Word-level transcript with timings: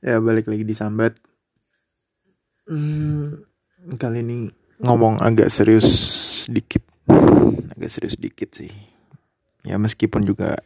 ya 0.00 0.20
balik 0.20 0.48
lagi 0.48 0.64
di 0.64 0.72
sambat. 0.72 1.16
Hmm, 2.68 3.44
kali 3.96 4.24
ini 4.24 4.48
ngomong 4.80 5.20
agak 5.20 5.52
serius 5.52 5.88
dikit 6.48 6.84
agak 7.76 7.90
serius 7.92 8.16
dikit 8.16 8.52
sih. 8.56 8.72
Ya 9.64 9.76
meskipun 9.76 10.24
juga 10.24 10.56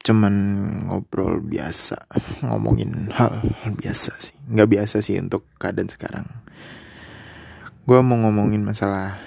cuman 0.00 0.34
ngobrol 0.88 1.42
biasa 1.42 2.00
ngomongin 2.46 3.12
hal 3.12 3.44
biasa 3.76 4.12
sih. 4.16 4.34
Nggak 4.48 4.68
biasa 4.72 4.96
sih 5.04 5.20
untuk 5.20 5.44
keadaan 5.60 5.92
sekarang. 5.92 6.26
Gue 7.86 8.00
mau 8.02 8.18
ngomongin 8.18 8.64
masalah 8.64 9.20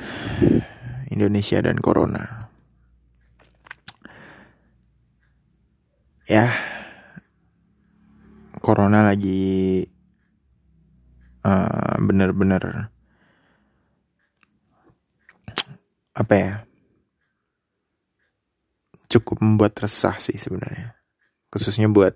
Indonesia 1.13 1.61
dan 1.61 1.77
Corona. 1.79 2.49
Ya 6.29 6.78
corona 8.59 9.01
lagi 9.01 9.81
uh, 11.43 11.95
bener-bener 11.99 12.91
apa 16.19 16.33
ya 16.35 16.53
cukup 19.09 19.41
membuat 19.41 19.73
resah 19.81 20.21
sih 20.21 20.37
sebenarnya. 20.37 20.93
Khususnya 21.49 21.89
buat 21.89 22.13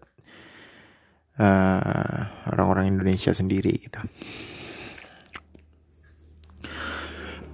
uh, 1.41 2.20
orang-orang 2.54 2.85
uh, 2.85 2.91
Indonesia 2.94 3.34
sendiri 3.34 3.73
gitu. 3.82 3.98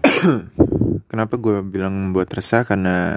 Kenapa 1.10 1.40
gue 1.40 1.64
bilang 1.64 1.96
membuat 1.96 2.36
resah? 2.36 2.68
Karena 2.68 3.16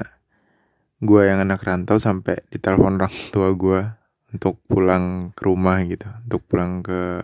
gue 1.02 1.23
yang 1.27 1.42
anak 1.42 1.66
rantau 1.66 1.98
sampai 1.98 2.47
ditelepon 2.55 3.02
orang 3.02 3.11
tua 3.34 3.50
gue 3.50 4.02
untuk 4.32 4.59
pulang 4.66 5.30
ke 5.36 5.42
rumah 5.45 5.84
gitu. 5.84 6.09
Untuk 6.28 6.42
pulang 6.48 6.80
ke 6.80 7.20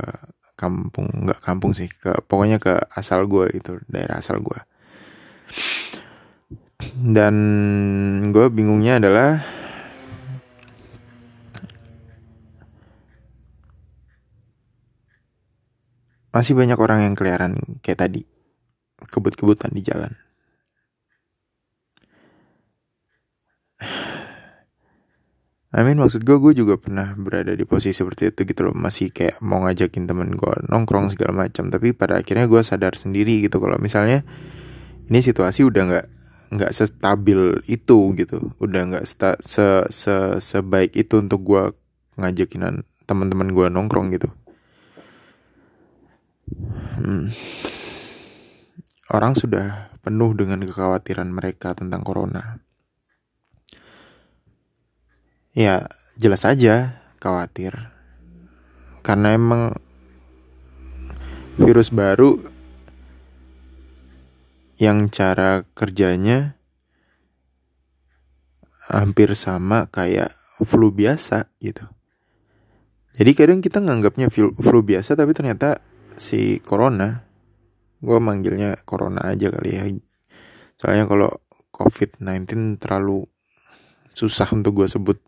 kampung. 0.55 1.09
Nggak 1.27 1.41
kampung 1.41 1.73
sih 1.73 1.89
ke 1.89 2.13
pokoknya 2.29 2.61
ke 2.61 2.77
asal 2.95 3.25
gue 3.27 3.49
itu 3.53 3.81
daerah 3.89 4.21
asal 4.21 4.41
gue 4.45 4.61
dan 6.99 7.35
gue 8.35 8.47
bingungnya 8.51 8.99
adalah 8.99 9.43
masih 16.35 16.55
banyak 16.55 16.79
orang 16.79 17.01
yang 17.07 17.15
keliaran 17.19 17.55
kayak 17.83 18.03
tadi. 18.07 18.23
Kebut-kebutan 18.99 19.71
di 19.73 19.83
jalan 19.87 20.13
I 25.69 25.85
mean 25.85 26.01
maksud 26.01 26.25
gue 26.25 26.41
gue 26.41 26.57
juga 26.57 26.81
pernah 26.81 27.13
berada 27.13 27.53
di 27.53 27.69
posisi 27.69 27.93
seperti 27.93 28.33
itu 28.33 28.49
gitu 28.49 28.61
loh. 28.69 28.75
Masih 28.75 29.13
kayak 29.13 29.37
mau 29.45 29.61
ngajakin 29.61 30.09
temen 30.09 30.33
gue 30.33 30.55
nongkrong 30.65 31.13
segala 31.13 31.45
macam. 31.45 31.69
Tapi 31.69 31.93
pada 31.93 32.25
akhirnya 32.25 32.49
gue 32.49 32.61
sadar 32.65 32.97
sendiri 32.97 33.45
gitu 33.45 33.61
kalau 33.61 33.77
misalnya 33.77 34.25
ini 35.13 35.21
situasi 35.21 35.69
udah 35.69 35.83
nggak 35.85 36.07
nggak 36.57 36.73
sestabil 36.73 37.61
itu 37.69 38.17
gitu. 38.17 38.57
Udah 38.65 38.81
nggak 38.89 39.05
se, 39.45 39.69
se 39.93 40.17
sebaik 40.41 40.97
itu 40.97 41.21
untuk 41.21 41.45
gue 41.45 41.77
ngajakin 42.17 42.81
teman-teman 43.05 43.53
gue 43.53 43.67
nongkrong 43.69 44.09
gitu. 44.17 44.33
Hmm. 46.99 47.29
orang 49.13 49.37
sudah 49.37 49.93
penuh 50.01 50.33
dengan 50.33 50.65
kekhawatiran 50.65 51.29
mereka 51.29 51.77
tentang 51.77 52.01
corona 52.01 52.59
ya 55.59 55.91
jelas 56.15 56.47
aja 56.47 57.03
khawatir 57.19 57.75
karena 59.03 59.35
emang 59.35 59.75
virus 61.59 61.91
baru 61.91 62.39
yang 64.79 65.11
cara 65.11 65.67
kerjanya 65.75 66.55
hampir 68.87 69.35
sama 69.35 69.91
kayak 69.91 70.31
flu 70.63 70.95
biasa 70.95 71.51
gitu. 71.59 71.83
Jadi 73.19 73.31
kadang 73.35 73.59
kita 73.59 73.83
nganggapnya 73.83 74.31
flu, 74.31 74.79
biasa 74.87 75.19
tapi 75.19 75.35
ternyata 75.35 75.83
si 76.15 76.63
corona, 76.63 77.27
gue 77.99 78.19
manggilnya 78.23 78.79
corona 78.87 79.27
aja 79.27 79.51
kali 79.51 79.71
ya. 79.75 79.83
Soalnya 80.79 81.11
kalau 81.11 81.31
COVID-19 81.75 82.79
terlalu 82.79 83.27
susah 84.15 84.47
untuk 84.55 84.83
gue 84.83 84.87
sebut 84.87 85.19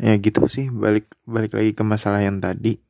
ya 0.00 0.14
gitu 0.20 0.46
sih. 0.48 0.68
Balik 0.72 1.08
balik 1.24 1.56
lagi 1.56 1.72
ke 1.72 1.82
masalah 1.84 2.20
yang 2.24 2.40
tadi. 2.40 2.80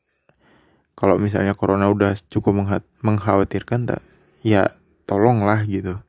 Kalau 0.97 1.21
misalnya 1.21 1.53
corona 1.53 1.93
udah 1.93 2.17
cukup 2.33 2.57
mengkhawatirkan 3.05 3.85
tak 3.85 4.01
ya 4.41 4.73
tolonglah 5.05 5.63
gitu. 5.69 6.01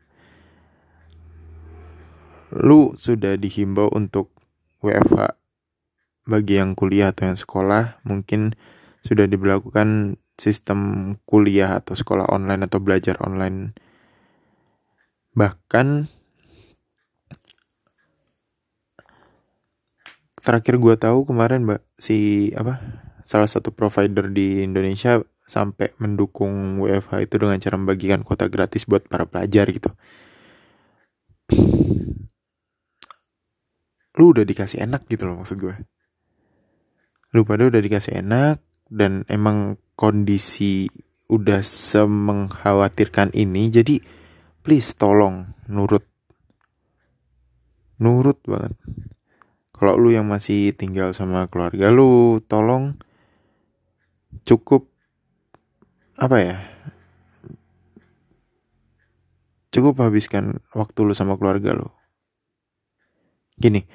Lu 2.55 2.95
sudah 2.95 3.35
dihimbau 3.35 3.91
untuk 3.91 4.31
WFH 4.79 5.35
bagi 6.27 6.59
yang 6.59 6.75
kuliah 6.75 7.11
atau 7.11 7.27
yang 7.27 7.39
sekolah 7.39 7.99
mungkin 8.07 8.55
sudah 9.03 9.27
diberlakukan 9.27 10.19
sistem 10.37 11.13
kuliah 11.27 11.79
atau 11.81 11.97
sekolah 11.97 12.31
online 12.31 12.67
atau 12.67 12.79
belajar 12.79 13.19
online. 13.23 13.75
Bahkan 15.35 16.16
terakhir 20.47 20.79
gue 20.79 20.95
tahu 20.95 21.27
kemarin 21.27 21.67
mbak 21.67 21.83
si 21.99 22.49
apa 22.55 22.79
salah 23.27 23.51
satu 23.51 23.75
provider 23.75 24.31
di 24.31 24.63
Indonesia 24.63 25.19
sampai 25.43 25.91
mendukung 25.99 26.79
WFH 26.79 27.27
itu 27.27 27.35
dengan 27.35 27.59
cara 27.59 27.75
membagikan 27.75 28.23
kuota 28.23 28.47
gratis 28.47 28.87
buat 28.87 29.03
para 29.11 29.27
pelajar 29.27 29.67
gitu. 29.67 29.91
Lu 34.15 34.31
udah 34.31 34.47
dikasih 34.47 34.87
enak 34.87 35.03
gitu 35.11 35.27
loh 35.27 35.43
maksud 35.43 35.59
gue. 35.59 35.75
Lu 37.35 37.43
pada 37.43 37.67
udah 37.67 37.83
dikasih 37.83 38.23
enak 38.23 38.63
dan 38.87 39.27
emang 39.27 39.75
kondisi 39.99 40.87
udah 41.27 41.59
semengkhawatirkan 41.59 43.35
ini 43.35 43.67
jadi 43.67 43.99
please 44.63 44.95
tolong 44.95 45.51
nurut 45.67 46.07
nurut 47.99 48.39
banget 48.47 48.79
kalau 49.77 49.93
lu 49.95 50.09
yang 50.09 50.25
masih 50.25 50.73
tinggal 50.73 51.13
sama 51.13 51.45
keluarga 51.47 51.93
lu 51.93 52.41
tolong 52.45 52.97
cukup 54.43 54.89
apa 56.17 56.37
ya 56.41 56.57
cukup 59.69 60.01
habiskan 60.01 60.57
waktu 60.73 60.99
lu 61.05 61.13
sama 61.13 61.37
keluarga 61.37 61.77
lu. 61.77 61.93
Gini 63.61 63.85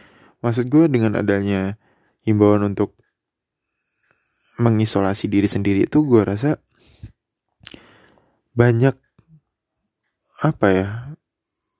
maksud 0.42 0.70
gue 0.70 0.86
dengan 0.90 1.18
adanya 1.18 1.78
himbauan 2.22 2.62
untuk 2.66 2.94
mengisolasi 4.58 5.26
diri 5.26 5.50
sendiri 5.50 5.86
itu 5.86 6.02
gue 6.06 6.22
rasa 6.22 6.62
banyak 8.54 8.94
apa 10.42 10.66
ya 10.70 10.88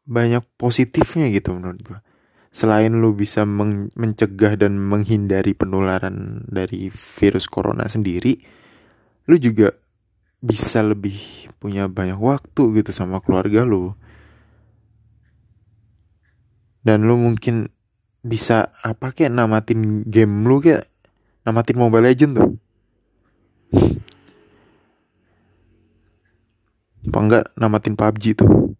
banyak 0.06 0.42
positifnya 0.58 1.30
gitu 1.30 1.54
menurut 1.54 1.78
gue 1.82 1.98
selain 2.52 2.92
lu 2.92 3.16
bisa 3.16 3.48
men 3.48 3.88
mencegah 3.96 4.60
dan 4.60 4.76
menghindari 4.76 5.56
penularan 5.56 6.44
dari 6.44 6.92
virus 6.92 7.48
corona 7.48 7.88
sendiri, 7.88 8.36
lu 9.24 9.40
juga 9.40 9.72
bisa 10.44 10.84
lebih 10.84 11.16
punya 11.56 11.88
banyak 11.88 12.20
waktu 12.20 12.84
gitu 12.84 12.92
sama 12.92 13.24
keluarga 13.24 13.64
lu. 13.64 13.97
Dan 16.84 17.09
lu 17.09 17.16
mungkin 17.16 17.72
bisa 18.21 18.71
apa 18.84 19.16
kayak 19.16 19.32
namatin 19.32 20.04
game 20.04 20.44
lu 20.44 20.60
kayak 20.60 20.84
namatin 21.48 21.80
Mobile 21.80 22.04
Legend 22.04 22.32
tuh. 22.36 22.50
Apa 27.09 27.18
enggak 27.18 27.44
namatin 27.56 27.97
PUBG 27.97 28.24
tuh 28.38 28.77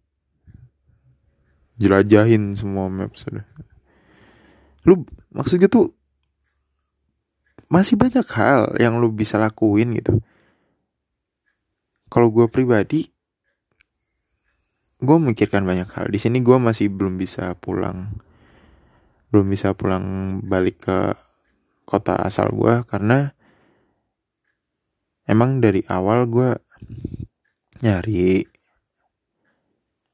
jelajahin 1.81 2.53
semua 2.53 2.89
maps 2.91 3.25
udah 3.29 3.45
lu 4.83 5.07
maksudnya 5.31 5.71
tuh 5.71 5.95
masih 7.73 7.97
banyak 7.97 8.27
hal 8.37 8.77
yang 8.77 9.01
lu 9.01 9.09
bisa 9.09 9.41
lakuin 9.41 9.97
gitu. 9.97 10.21
Kalau 12.13 12.29
gue 12.29 12.45
pribadi 12.45 13.09
gue 15.01 15.15
memikirkan 15.17 15.65
banyak 15.65 15.89
hal. 15.89 16.05
Di 16.13 16.21
sini 16.21 16.45
gue 16.45 16.53
masih 16.61 16.93
belum 16.93 17.17
bisa 17.17 17.57
pulang 17.57 18.13
belum 19.33 19.49
bisa 19.49 19.73
pulang 19.73 20.37
balik 20.45 20.85
ke 20.85 21.17
kota 21.89 22.13
asal 22.21 22.53
gue 22.53 22.85
karena 22.85 23.33
emang 25.25 25.57
dari 25.57 25.81
awal 25.89 26.29
gue 26.29 26.53
nyari 27.81 28.45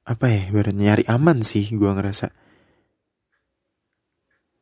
apa 0.10 0.26
ya 0.26 0.42
ibarat 0.50 0.74
nyari 0.74 1.04
aman 1.06 1.46
sih 1.46 1.70
gue 1.70 1.92
ngerasa. 1.94 2.34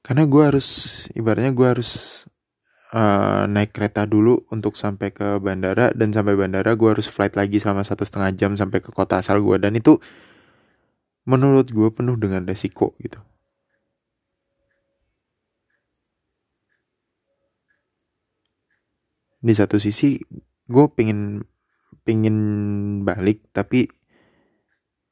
Karena 0.04 0.24
gue 0.28 0.44
harus 0.44 0.68
ibaratnya 1.16 1.52
gue 1.56 1.68
harus 1.68 2.24
uh, 2.92 3.48
naik 3.48 3.72
kereta 3.72 4.04
dulu 4.04 4.44
untuk 4.52 4.76
sampai 4.76 5.16
ke 5.16 5.40
bandara 5.40 5.96
dan 5.96 6.12
sampai 6.12 6.36
bandara 6.36 6.76
gue 6.76 6.90
harus 6.92 7.08
flight 7.08 7.36
lagi 7.40 7.64
selama 7.64 7.84
satu 7.88 8.04
setengah 8.04 8.32
jam 8.36 8.52
sampai 8.60 8.80
ke 8.84 8.92
kota 8.92 9.20
asal 9.24 9.40
gue 9.40 9.56
dan 9.60 9.76
itu 9.76 10.00
menurut 11.28 11.68
gue 11.72 11.90
penuh 11.96 12.16
dengan 12.20 12.44
resiko 12.44 12.96
gitu. 13.00 13.20
Di 19.40 19.54
satu 19.56 19.80
sisi 19.80 20.20
gue 20.68 20.86
pengen 20.92 21.40
pengen 22.04 22.38
balik 23.08 23.48
tapi 23.56 23.97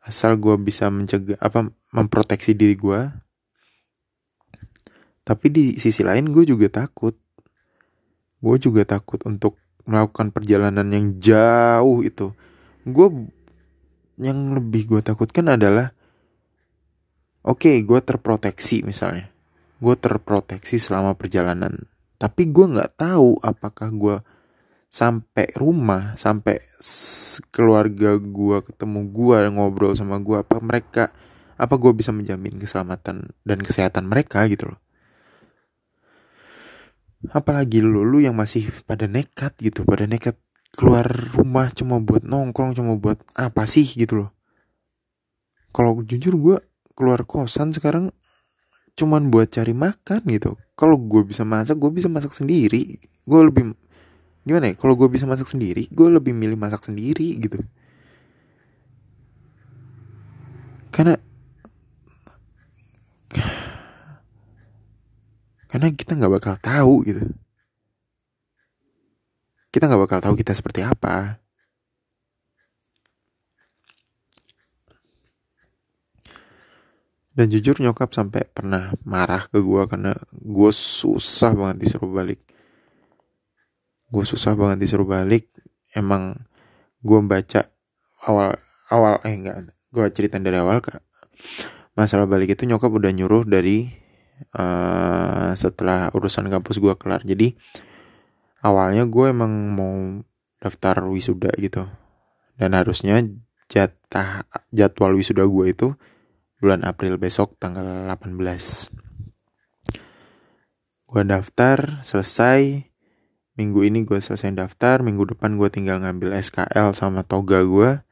asal 0.06 0.38
gue 0.38 0.54
bisa 0.62 0.88
mencegah 0.94 1.36
apa 1.42 1.74
memproteksi 1.90 2.54
diri 2.54 2.78
gue 2.78 3.10
tapi 5.26 5.50
di 5.50 5.66
sisi 5.82 6.06
lain 6.06 6.30
gue 6.30 6.46
juga 6.46 6.70
takut. 6.70 7.18
Gue 8.38 8.62
juga 8.62 8.86
takut 8.86 9.18
untuk 9.26 9.58
melakukan 9.90 10.30
perjalanan 10.30 10.86
yang 10.94 11.18
jauh 11.18 12.06
itu. 12.06 12.30
Gue 12.86 13.10
yang 14.22 14.54
lebih 14.54 14.86
gue 14.86 15.02
takutkan 15.02 15.58
adalah 15.58 15.98
oke 17.42 17.58
okay, 17.66 17.82
gue 17.82 18.00
terproteksi 18.06 18.86
misalnya. 18.86 19.34
Gue 19.82 19.98
terproteksi 19.98 20.78
selama 20.78 21.18
perjalanan. 21.18 21.90
Tapi 22.22 22.46
gue 22.54 22.78
nggak 22.78 23.02
tahu 23.02 23.42
apakah 23.42 23.90
gue 23.90 24.16
sampai 24.90 25.52
rumah 25.60 26.16
sampai 26.16 26.62
keluarga 27.52 28.16
gue 28.16 28.58
ketemu 28.64 29.00
gue 29.12 29.38
ngobrol 29.52 29.92
sama 29.98 30.22
gue 30.24 30.40
apa 30.40 30.58
mereka 30.64 31.12
apa 31.56 31.76
gue 31.80 31.92
bisa 31.96 32.12
menjamin 32.12 32.60
keselamatan 32.60 33.32
dan 33.48 33.60
kesehatan 33.64 34.08
mereka 34.08 34.44
gitu 34.48 34.76
loh. 34.76 34.80
Apalagi 37.32 37.82
lu 37.82 38.06
lu 38.06 38.22
yang 38.22 38.38
masih 38.38 38.70
pada 38.86 39.10
nekat 39.10 39.58
gitu 39.58 39.82
pada 39.88 40.06
nekat 40.06 40.38
keluar 40.76 41.08
rumah 41.08 41.72
cuma 41.72 42.04
buat 42.04 42.28
nongkrong 42.28 42.76
cuma 42.76 43.00
buat 43.00 43.18
apa 43.34 43.64
sih 43.66 43.88
gitu 43.88 44.28
loh. 44.28 44.30
Kalau 45.72 46.00
jujur 46.04 46.36
gue 46.40 46.58
keluar 46.96 47.24
kosan 47.28 47.72
sekarang 47.76 48.12
cuman 48.96 49.32
buat 49.32 49.52
cari 49.52 49.76
makan 49.76 50.22
gitu. 50.32 50.60
Kalau 50.76 51.00
gue 51.00 51.24
bisa 51.24 51.48
masak 51.48 51.80
gue 51.80 51.92
bisa 51.92 52.12
masak 52.12 52.36
sendiri. 52.36 53.00
Gue 53.24 53.42
lebih 53.48 53.76
gimana 54.46 54.72
ya? 54.72 54.76
Kalau 54.78 54.94
gue 54.94 55.10
bisa 55.10 55.26
masak 55.26 55.50
sendiri 55.50 55.90
gue 55.90 56.08
lebih 56.08 56.32
milih 56.32 56.56
masak 56.56 56.86
sendiri 56.86 57.36
gitu. 57.42 57.60
Karena 60.94 61.20
karena 65.68 65.92
kita 65.92 66.16
nggak 66.16 66.34
bakal 66.40 66.56
tahu 66.62 67.04
gitu. 67.04 67.26
Kita 69.74 69.92
nggak 69.92 70.04
bakal 70.08 70.20
tahu 70.24 70.34
kita 70.40 70.56
seperti 70.56 70.88
apa. 70.88 71.42
Dan 77.36 77.52
jujur 77.52 77.76
nyokap 77.84 78.16
sampai 78.16 78.48
pernah 78.48 78.96
marah 79.04 79.44
ke 79.52 79.60
gue 79.60 79.84
karena 79.92 80.16
gue 80.32 80.72
susah 80.72 81.52
banget 81.52 81.84
disuruh 81.84 82.08
balik. 82.08 82.40
Gue 84.16 84.24
susah 84.24 84.56
banget 84.56 84.88
disuruh 84.88 85.04
balik. 85.04 85.52
Emang 85.92 86.40
gue 87.04 87.20
baca 87.28 87.68
awal 88.24 88.56
awal 88.88 89.20
eh 89.28 89.36
enggak. 89.36 89.76
Gue 89.92 90.08
cerita 90.16 90.40
dari 90.40 90.56
awal 90.56 90.80
kak. 90.80 91.04
Masalah 92.00 92.24
balik 92.24 92.56
itu 92.56 92.64
nyokap 92.64 92.88
udah 92.88 93.12
nyuruh 93.12 93.44
dari 93.44 93.92
uh, 94.56 95.52
setelah 95.60 96.16
urusan 96.16 96.48
kampus 96.48 96.80
gue 96.80 96.96
kelar. 96.96 97.28
Jadi 97.28 97.60
awalnya 98.64 99.04
gue 99.04 99.36
emang 99.36 99.52
mau 99.76 100.24
daftar 100.64 101.04
wisuda 101.12 101.52
gitu. 101.60 101.84
Dan 102.56 102.72
harusnya 102.72 103.20
jatah 103.68 104.48
jadwal 104.72 105.12
wisuda 105.20 105.44
gue 105.44 105.66
itu 105.68 105.92
bulan 106.64 106.88
April 106.88 107.20
besok 107.20 107.60
tanggal 107.60 108.08
18 108.16 109.04
gue 111.06 111.24
daftar 111.30 112.02
selesai 112.02 112.92
minggu 113.56 113.88
ini 113.88 114.04
gue 114.04 114.20
selesai 114.20 114.52
daftar 114.56 115.00
minggu 115.04 115.36
depan 115.36 115.56
gue 115.56 115.68
tinggal 115.72 116.04
ngambil 116.04 116.36
SKL 116.36 116.92
sama 116.92 117.24
toga 117.24 117.64
gue 117.64 118.04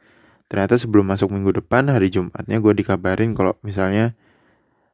ternyata 0.47 0.79
sebelum 0.79 1.07
masuk 1.07 1.31
minggu 1.31 1.63
depan 1.63 1.91
hari 1.91 2.11
Jumatnya 2.11 2.59
gue 2.63 2.73
dikabarin 2.75 3.35
kalau 3.35 3.59
misalnya 3.63 4.15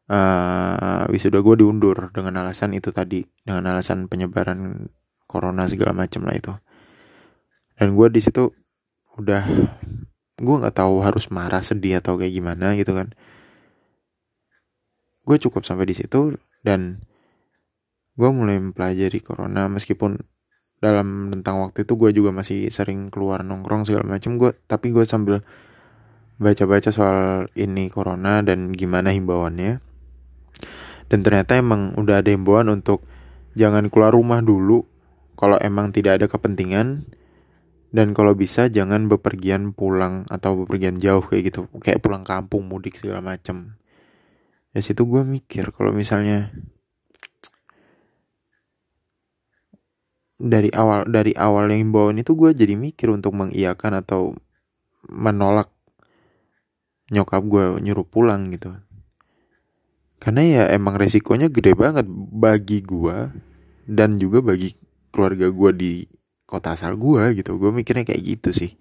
uh, 0.10 1.06
wisuda 1.07 1.40
gue 1.40 1.56
diundur 1.62 2.10
dengan 2.12 2.44
alasan 2.44 2.74
itu 2.74 2.90
tadi 2.90 3.24
dengan 3.46 3.78
alasan 3.78 4.10
penyebaran 4.10 4.90
corona 5.30 5.69
segala 5.69 5.94
macam 5.94 6.25
lah 6.25 6.36
itu. 6.36 6.54
Dan 7.78 7.95
gue 7.95 8.07
di 8.12 8.19
situ 8.19 8.52
udah 9.16 9.45
gue 10.40 10.56
nggak 10.60 10.75
tahu 10.75 11.06
harus 11.06 11.30
marah 11.30 11.62
sedih 11.62 12.02
atau 12.02 12.18
kayak 12.18 12.34
gimana 12.34 12.74
gitu 12.75 12.98
kan. 12.98 13.13
Gue 15.24 15.38
cukup 15.38 15.63
sampai 15.63 15.86
di 15.86 15.95
situ 15.95 16.36
dan 16.66 17.00
gue 18.18 18.30
mulai 18.34 18.60
mempelajari 18.60 19.22
corona 19.24 19.69
meskipun 19.72 20.19
dalam 20.80 21.31
tentang 21.31 21.64
waktu 21.64 21.84
itu 21.84 21.94
gue 22.00 22.12
juga 22.16 22.31
masih 22.31 22.72
sering 22.72 23.12
keluar 23.12 23.44
nongkrong 23.44 23.84
segala 23.84 24.08
macam 24.08 24.40
gue 24.40 24.56
tapi 24.68 24.96
gue 24.96 25.04
sambil 25.04 25.44
baca-baca 26.40 26.88
soal 26.90 27.52
ini 27.60 27.92
corona 27.92 28.40
dan 28.40 28.72
gimana 28.72 29.12
himbauannya. 29.12 29.84
Dan 31.10 31.20
ternyata 31.26 31.60
emang 31.60 31.98
udah 32.00 32.24
ada 32.24 32.31
himbauan 32.31 32.72
untuk 32.72 33.04
jangan 33.58 33.92
keluar 33.92 34.16
rumah 34.16 34.40
dulu 34.40 34.88
kalau 35.36 35.60
emang 35.60 35.92
tidak 35.92 36.22
ada 36.22 36.26
kepentingan. 36.31 37.04
Dan 37.90 38.14
kalau 38.14 38.38
bisa 38.38 38.70
jangan 38.70 39.10
bepergian 39.10 39.74
pulang 39.74 40.24
atau 40.30 40.54
bepergian 40.64 41.02
jauh 41.02 41.26
kayak 41.26 41.52
gitu. 41.52 41.66
Kayak 41.81 42.06
pulang 42.06 42.24
kampung 42.24 42.70
mudik 42.70 42.96
segala 42.96 43.20
macam 43.20 43.80
ya 44.74 44.81
situ 44.86 45.02
gue 45.10 45.26
mikir 45.26 45.74
kalau 45.74 45.90
misalnya 45.90 46.54
dari 50.39 50.71
awal 50.71 51.03
dari 51.12 51.36
awal 51.36 51.68
yang 51.68 51.91
himbauan 51.91 52.24
itu 52.24 52.31
gue 52.31 52.56
jadi 52.56 52.80
mikir 52.80 53.12
untuk 53.12 53.36
mengiyakan 53.36 54.00
atau 54.00 54.31
menolak 55.12 55.68
nyokap 57.12 57.44
gue 57.44 57.83
nyuruh 57.83 58.07
pulang 58.07 58.47
gitu. 58.56 58.71
Karena 60.19 60.42
ya 60.44 60.64
emang 60.71 60.95
resikonya 60.95 61.52
gede 61.52 61.75
banget 61.75 62.07
bagi 62.31 62.83
gue 62.83 63.31
dan 63.87 64.16
juga 64.16 64.40
bagi 64.44 64.75
keluarga 65.11 65.52
gue 65.52 65.71
di 65.75 65.94
kota 66.47 66.75
asal 66.75 66.95
gue 66.95 67.35
gitu. 67.35 67.59
Gue 67.59 67.75
mikirnya 67.75 68.07
kayak 68.07 68.23
gitu 68.23 68.49
sih. 68.56 68.71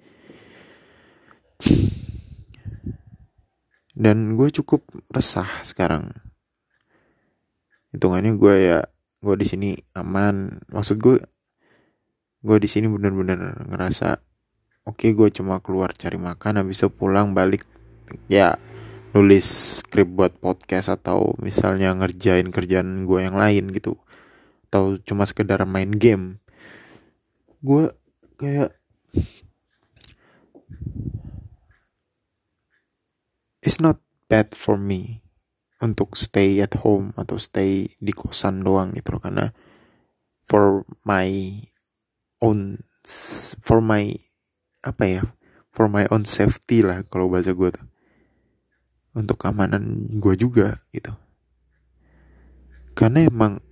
Dan 3.98 4.38
gue 4.38 4.48
cukup 4.62 4.86
resah 5.10 5.48
sekarang. 5.66 6.14
Hitungannya 7.90 8.38
gue 8.38 8.54
ya 8.54 8.78
gue 9.22 9.34
di 9.38 9.46
sini 9.46 9.70
aman. 9.94 10.62
Maksud 10.70 11.02
gue 11.02 11.18
gue 12.44 12.56
di 12.62 12.68
sini 12.70 12.86
bener-bener 12.86 13.66
ngerasa 13.66 14.18
oke 14.86 14.98
okay, 14.98 15.10
gue 15.12 15.28
cuma 15.34 15.58
keluar 15.58 15.90
cari 15.92 16.16
makan 16.16 16.62
habis 16.62 16.80
itu 16.80 16.88
pulang 16.88 17.34
balik 17.34 17.66
ya 18.30 18.56
nulis 19.16 19.80
skrip 19.82 20.08
buat 20.12 20.36
podcast 20.36 20.92
atau 20.92 21.32
misalnya 21.40 21.96
ngerjain 21.96 22.52
kerjaan 22.52 23.08
gue 23.08 23.24
yang 23.24 23.36
lain 23.36 23.72
gitu. 23.72 23.96
Atau 24.68 25.00
cuma 25.00 25.24
sekedar 25.24 25.64
main 25.64 25.90
game. 25.96 26.44
Gue 27.64 27.90
kayak 28.36 28.76
it's 33.64 33.80
not 33.80 33.98
bad 34.28 34.52
for 34.52 34.76
me 34.76 35.24
untuk 35.80 36.14
stay 36.14 36.60
at 36.60 36.84
home 36.84 37.16
atau 37.16 37.40
stay 37.40 37.96
di 37.98 38.12
kosan 38.12 38.62
doang 38.62 38.92
gitu 38.92 39.16
loh 39.16 39.22
karena 39.22 39.46
for 40.44 40.84
my 41.06 41.30
own 42.38 42.82
for 43.62 43.82
my 43.82 44.14
apa 44.84 45.04
ya 45.06 45.22
for 45.74 45.86
my 45.86 46.06
own 46.10 46.26
safety 46.26 46.82
lah 46.82 47.06
kalau 47.06 47.30
bahasa 47.30 47.54
gue 47.54 47.70
tuh. 47.70 47.86
Untuk 49.14 49.38
keamanan 49.40 50.14
gue 50.22 50.34
juga 50.38 50.78
gitu. 50.94 51.10
Karena 52.94 53.26
emang 53.26 53.62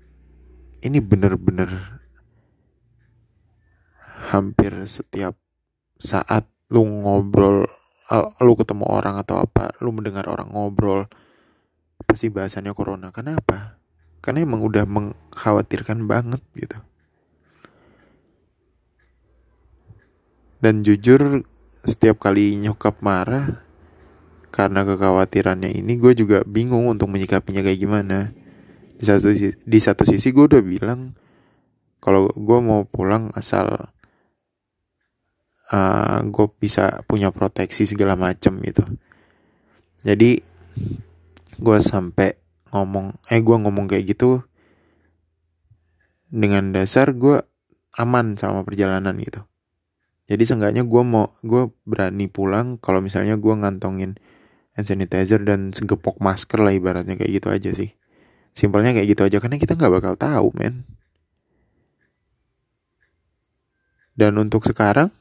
ini 0.82 0.98
bener-bener 1.02 2.00
hampir 4.30 4.74
setiap 4.86 5.38
saat 5.98 6.46
lu 6.70 6.82
ngobrol 6.82 7.66
lu 8.42 8.52
ketemu 8.54 8.86
orang 8.86 9.18
atau 9.18 9.42
apa 9.42 9.74
lu 9.82 9.90
mendengar 9.90 10.26
orang 10.30 10.50
ngobrol 10.50 11.06
pasti 12.06 12.30
bahasannya 12.30 12.70
corona. 12.74 13.10
Kenapa 13.10 13.78
karena 14.22 14.42
emang 14.42 14.62
udah 14.66 14.82
mengkhawatirkan 14.86 16.06
banget 16.10 16.42
gitu 16.58 16.78
dan 20.60 20.80
jujur 20.80 21.44
setiap 21.86 22.18
kali 22.18 22.56
nyokap 22.58 22.98
marah 23.04 23.62
karena 24.50 24.88
kekhawatirannya 24.88 25.68
ini 25.68 26.00
gue 26.00 26.16
juga 26.16 26.40
bingung 26.48 26.88
untuk 26.88 27.12
menyikapinya 27.12 27.60
kayak 27.60 27.80
gimana. 27.80 28.18
Di 28.96 29.04
satu 29.04 29.28
di 29.52 29.78
satu 29.78 30.02
sisi 30.08 30.32
gue 30.32 30.44
udah 30.48 30.64
bilang 30.64 31.12
kalau 32.00 32.32
gue 32.32 32.58
mau 32.64 32.88
pulang 32.88 33.28
asal 33.36 33.92
uh, 35.70 35.76
eh, 35.76 36.18
gue 36.24 36.46
bisa 36.56 37.04
punya 37.04 37.28
proteksi 37.28 37.84
segala 37.84 38.16
macem 38.16 38.56
gitu. 38.64 38.82
Jadi 40.00 40.40
gue 41.60 41.78
sampai 41.84 42.36
ngomong 42.72 43.16
eh 43.28 43.40
gue 43.44 43.56
ngomong 43.60 43.88
kayak 43.88 44.16
gitu 44.16 44.40
dengan 46.32 46.72
dasar 46.74 47.12
gue 47.12 47.40
aman 47.96 48.36
sama 48.36 48.60
perjalanan 48.66 49.16
gitu 49.16 49.46
jadi 50.26 50.42
seenggaknya 50.42 50.82
gue 50.82 51.02
mau 51.06 51.30
gue 51.46 51.70
berani 51.86 52.26
pulang 52.26 52.82
kalau 52.82 52.98
misalnya 52.98 53.38
gue 53.38 53.54
ngantongin 53.54 54.18
hand 54.74 54.86
sanitizer 54.90 55.38
dan 55.46 55.70
segepok 55.70 56.18
masker 56.18 56.58
lah 56.58 56.74
ibaratnya 56.74 57.14
kayak 57.14 57.32
gitu 57.38 57.48
aja 57.48 57.70
sih. 57.70 57.94
Simpelnya 58.50 58.90
kayak 58.90 59.08
gitu 59.14 59.22
aja 59.22 59.38
karena 59.38 59.56
kita 59.62 59.78
nggak 59.78 59.92
bakal 60.02 60.14
tahu 60.18 60.50
men. 60.58 60.82
Dan 64.18 64.34
untuk 64.42 64.66
sekarang 64.66 65.14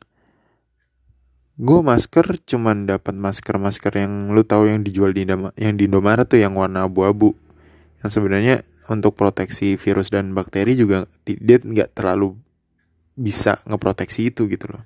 gue 1.56 1.80
masker 1.86 2.42
cuman 2.42 2.90
dapat 2.90 3.14
masker 3.14 3.62
masker 3.62 3.94
yang 3.96 4.34
lu 4.34 4.42
tahu 4.42 4.74
yang 4.74 4.82
dijual 4.82 5.14
di 5.14 5.24
yang 5.56 5.76
di 5.78 5.86
Indomaret 5.86 6.26
tuh 6.26 6.42
yang 6.42 6.58
warna 6.58 6.90
abu-abu. 6.90 7.38
Yang 8.02 8.10
sebenarnya 8.18 8.66
untuk 8.90 9.14
proteksi 9.14 9.78
virus 9.78 10.10
dan 10.10 10.34
bakteri 10.34 10.74
juga 10.74 11.06
dia 11.26 11.62
nggak 11.62 11.94
terlalu 11.94 12.42
bisa 13.16 13.64
ngeproteksi 13.64 14.30
itu 14.30 14.48
gitu 14.52 14.76
loh. 14.76 14.84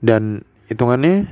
Dan 0.00 0.44
hitungannya 0.68 1.28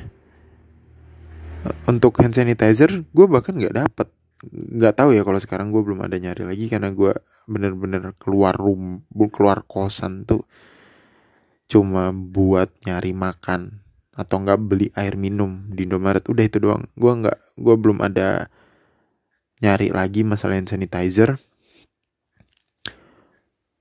untuk 1.89 2.17
hand 2.21 2.37
sanitizer 2.37 3.05
gue 3.13 3.27
bahkan 3.29 3.57
nggak 3.57 3.77
dapet. 3.77 4.09
Nggak 4.53 4.95
tahu 4.97 5.11
ya 5.17 5.23
kalau 5.23 5.41
sekarang 5.41 5.69
gue 5.71 5.83
belum 5.85 6.05
ada 6.05 6.17
nyari 6.17 6.45
lagi 6.49 6.67
karena 6.73 6.93
gue 6.93 7.13
bener-bener 7.49 8.13
keluar 8.21 8.55
rum 8.55 9.03
keluar 9.33 9.65
kosan 9.67 10.29
tuh 10.29 10.45
cuma 11.69 12.13
buat 12.13 12.73
nyari 12.89 13.13
makan 13.13 13.85
atau 14.19 14.37
enggak 14.41 14.59
beli 14.59 14.89
air 14.99 15.15
minum 15.15 15.69
di 15.71 15.85
Indomaret. 15.87 16.25
Udah 16.27 16.45
itu 16.45 16.59
doang. 16.59 16.89
Gue 16.97 17.13
nggak 17.13 17.39
gue 17.61 17.75
belum 17.79 17.99
ada 18.03 18.51
nyari 19.63 19.91
lagi 19.91 20.23
masalah 20.23 20.59
hand 20.59 20.71
sanitizer. 20.71 21.39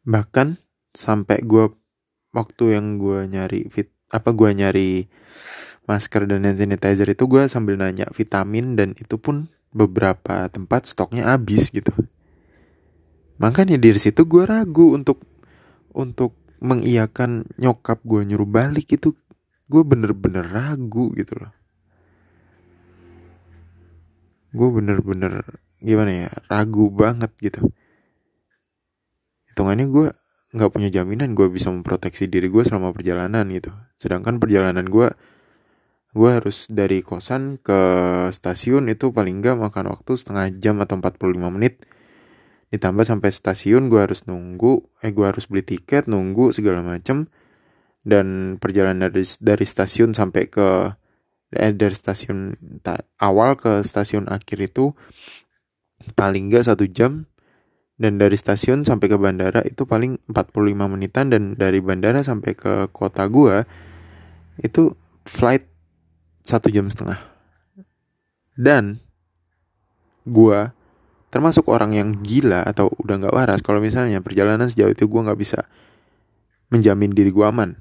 Bahkan 0.05 0.66
sampai 0.97 1.45
gue 1.45 1.69
waktu 2.33 2.73
yang 2.73 2.97
gue 2.97 3.29
nyari 3.29 3.69
fit 3.69 3.93
apa 4.09 4.33
gue 4.33 4.49
nyari 4.49 5.05
masker 5.85 6.25
dan 6.25 6.43
hand 6.43 6.57
sanitizer 6.57 7.05
itu 7.05 7.29
gue 7.29 7.45
sambil 7.45 7.77
nanya 7.77 8.09
vitamin 8.09 8.73
dan 8.73 8.97
itu 8.97 9.21
pun 9.21 9.53
beberapa 9.71 10.49
tempat 10.49 10.89
stoknya 10.89 11.29
habis 11.29 11.69
gitu. 11.69 11.93
Makanya 13.37 13.77
dari 13.77 14.01
situ 14.01 14.25
gue 14.25 14.43
ragu 14.43 14.97
untuk 14.97 15.21
untuk 15.93 16.33
mengiyakan 16.57 17.45
nyokap 17.61 18.01
gue 18.01 18.25
nyuruh 18.25 18.49
balik 18.49 18.89
itu. 18.97 19.13
Gue 19.67 19.83
bener-bener 19.85 20.47
ragu 20.47 21.13
gitu 21.13 21.37
loh. 21.37 21.53
Gue 24.55 24.69
bener-bener 24.73 25.43
gimana 25.77 26.27
ya 26.27 26.31
ragu 26.49 26.89
banget 26.89 27.29
gitu. 27.37 27.61
Hitungannya 29.51 29.85
gue 29.91 30.07
nggak 30.55 30.71
punya 30.71 30.89
jaminan 30.91 31.35
gue 31.35 31.51
bisa 31.51 31.67
memproteksi 31.67 32.31
diri 32.31 32.47
gue 32.47 32.63
selama 32.63 32.95
perjalanan 32.95 33.47
gitu. 33.51 33.71
Sedangkan 33.99 34.39
perjalanan 34.39 34.87
gue 34.87 35.11
gue 36.15 36.29
harus 36.33 36.65
dari 36.71 37.03
kosan 37.03 37.59
ke 37.61 37.79
stasiun 38.31 38.89
itu 38.89 39.11
paling 39.11 39.43
nggak 39.43 39.59
makan 39.59 39.91
waktu 39.91 40.15
setengah 40.15 40.49
jam 40.57 40.79
atau 40.79 40.97
45 41.03 41.51
menit. 41.51 41.83
Ditambah 42.71 43.03
sampai 43.03 43.29
stasiun 43.31 43.91
gue 43.91 43.99
harus 43.99 44.23
nunggu 44.27 44.87
eh 45.03 45.11
gue 45.11 45.25
harus 45.27 45.47
beli 45.51 45.63
tiket 45.67 46.07
nunggu 46.07 46.55
segala 46.55 46.79
macem. 46.79 47.27
Dan 48.07 48.55
perjalanan 48.63 49.11
dari 49.11 49.27
dari 49.43 49.65
stasiun 49.67 50.15
sampai 50.15 50.47
ke 50.47 50.67
eh, 51.51 51.75
dari 51.75 51.95
stasiun 51.95 52.55
awal 53.19 53.59
ke 53.59 53.83
stasiun 53.83 54.31
akhir 54.31 54.63
itu 54.63 54.95
paling 56.15 56.47
nggak 56.47 56.71
satu 56.71 56.87
jam 56.87 57.27
dan 57.97 58.21
dari 58.21 58.37
stasiun 58.37 58.85
sampai 58.85 59.09
ke 59.09 59.17
bandara 59.17 59.65
itu 59.65 59.89
paling 59.89 60.21
45 60.29 60.53
menitan. 60.85 61.33
Dan 61.33 61.57
dari 61.57 61.81
bandara 61.81 62.21
sampai 62.21 62.53
ke 62.53 62.93
kota 62.93 63.25
gua 63.25 63.65
itu 64.61 64.93
flight 65.25 65.65
satu 66.45 66.69
jam 66.69 66.85
setengah. 66.93 67.17
Dan 68.53 69.01
gua 70.29 70.77
termasuk 71.33 71.65
orang 71.73 71.97
yang 71.97 72.09
gila 72.21 72.61
atau 72.69 72.93
udah 73.01 73.17
nggak 73.17 73.33
waras. 73.33 73.65
Kalau 73.65 73.81
misalnya 73.81 74.21
perjalanan 74.21 74.69
sejauh 74.69 74.93
itu 74.93 75.09
gua 75.09 75.33
nggak 75.33 75.41
bisa 75.41 75.65
menjamin 76.69 77.17
diri 77.17 77.33
gua 77.33 77.49
aman. 77.49 77.73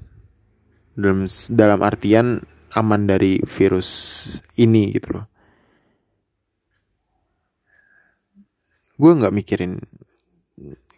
Dalam 0.97 1.29
dalam 1.53 1.79
artian 1.85 2.41
aman 2.73 3.05
dari 3.05 3.37
virus 3.45 3.89
ini 4.57 4.89
gitu 4.97 5.13
loh. 5.13 5.29
Gue 8.97 9.13
nggak 9.13 9.29
mikirin 9.29 9.77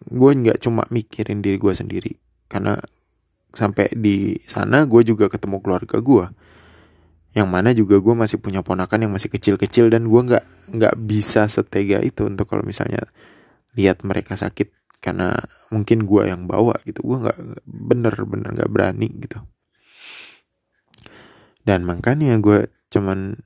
gue 0.10 0.32
nggak 0.34 0.58
cuma 0.66 0.84
mikirin 0.90 1.46
diri 1.46 1.62
gue 1.62 1.74
sendiri. 1.74 2.12
Karena 2.50 2.76
sampai 3.54 3.94
di 3.94 4.38
sana 4.46 4.86
gue 4.90 5.02
juga 5.06 5.30
ketemu 5.30 5.62
keluarga 5.62 6.02
gue. 6.02 6.26
Yang 7.38 7.50
mana 7.50 7.70
juga 7.78 8.02
gue 8.02 8.16
masih 8.18 8.42
punya 8.42 8.66
ponakan 8.66 9.06
yang 9.06 9.14
masih 9.14 9.30
kecil-kecil 9.30 9.94
dan 9.94 10.10
gue 10.10 10.22
nggak 10.22 10.46
nggak 10.74 10.96
bisa 11.06 11.46
setega 11.46 12.02
itu 12.02 12.26
untuk 12.26 12.50
kalau 12.50 12.66
misalnya 12.66 13.06
lihat 13.78 14.02
mereka 14.02 14.34
sakit. 14.34 14.74
Karena 15.00 15.38
mungkin 15.70 16.04
gue 16.10 16.26
yang 16.26 16.50
bawa 16.50 16.76
gitu. 16.90 17.06
Gue 17.06 17.22
nggak 17.22 17.40
bener-bener 17.70 18.50
nggak 18.58 18.72
berani 18.74 19.08
gitu. 19.22 19.40
Dan 21.62 21.86
makanya 21.86 22.34
gue 22.42 22.66
cuman 22.90 23.38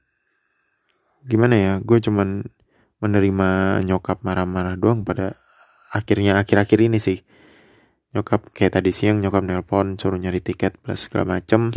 gimana 1.27 1.55
ya 1.55 1.74
gue 1.84 2.00
cuman 2.00 2.48
menerima 3.03 3.79
nyokap 3.84 4.24
marah-marah 4.24 4.79
doang 4.79 5.03
pada 5.03 5.36
akhirnya 5.93 6.41
akhir-akhir 6.41 6.79
ini 6.89 6.97
sih. 6.97 7.21
Nyokap 8.17 8.50
kayak 8.53 8.81
tadi 8.81 8.89
siang 8.89 9.21
nyokap 9.21 9.45
nelpon 9.45 10.01
suruh 10.01 10.17
nyari 10.17 10.41
tiket 10.41 10.77
plus 10.81 11.05
segala 11.05 11.38
macem. 11.38 11.69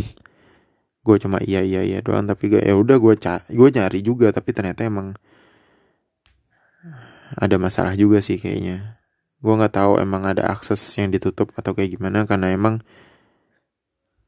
Gue 1.05 1.21
cuma 1.21 1.37
iya 1.45 1.61
iya 1.61 1.85
iya 1.85 2.01
doang 2.01 2.25
tapi 2.25 2.51
gue 2.51 2.61
ya 2.61 2.75
udah 2.75 2.97
gue 2.97 3.15
ca 3.15 3.45
gue 3.47 3.69
nyari 3.71 4.03
juga 4.03 4.33
tapi 4.33 4.51
ternyata 4.51 4.83
emang 4.89 5.15
ada 7.37 7.55
masalah 7.61 7.93
juga 7.93 8.19
sih 8.19 8.41
kayaknya. 8.41 8.97
Gue 9.37 9.53
nggak 9.53 9.77
tahu 9.77 10.01
emang 10.01 10.25
ada 10.25 10.49
akses 10.49 10.81
yang 10.97 11.13
ditutup 11.13 11.53
atau 11.53 11.77
kayak 11.77 11.97
gimana 11.97 12.25
karena 12.25 12.53
emang 12.53 12.81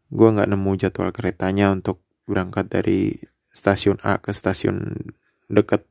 gue 0.09 0.29
nggak 0.29 0.49
nemu 0.49 0.71
jadwal 0.81 1.09
keretanya 1.13 1.73
untuk 1.73 2.01
berangkat 2.25 2.69
dari 2.69 3.17
stasiun 3.53 4.01
A 4.05 4.21
ke 4.21 4.33
stasiun 4.33 5.09
deket 5.49 5.85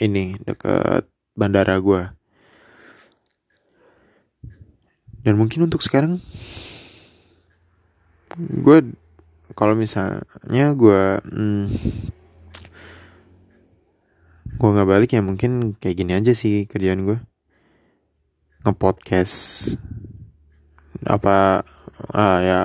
ini 0.00 0.36
deket 0.44 1.08
bandara 1.36 1.80
gue 1.80 2.15
dan 5.26 5.34
mungkin 5.34 5.66
untuk 5.66 5.82
sekarang 5.82 6.22
gue 8.38 8.94
kalau 9.58 9.74
misalnya 9.74 10.70
gue 10.78 11.02
hmm, 11.26 11.64
gue 14.54 14.68
nggak 14.70 14.88
balik 14.88 15.10
ya 15.10 15.26
mungkin 15.26 15.74
kayak 15.74 15.96
gini 15.98 16.14
aja 16.14 16.30
sih 16.30 16.70
kerjaan 16.70 17.02
gue 17.02 17.18
ngepodcast 18.62 19.74
apa 21.02 21.66
ah 22.14 22.38
ya 22.38 22.60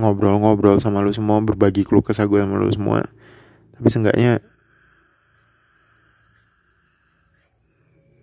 ngobrol-ngobrol 0.00 0.80
sama 0.80 1.04
lu 1.04 1.12
semua 1.12 1.38
berbagi 1.44 1.84
keluh 1.84 2.00
kesah 2.00 2.24
gue 2.24 2.40
sama 2.40 2.56
lu 2.56 2.72
semua. 2.72 3.04
Tapi 3.76 3.86
seenggaknya 3.92 4.40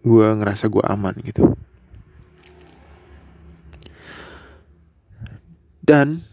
gue 0.01 0.27
ngerasa 0.39 0.71
gue 0.71 0.83
aman 0.87 1.13
gitu 1.21 1.53
dan 5.87 6.27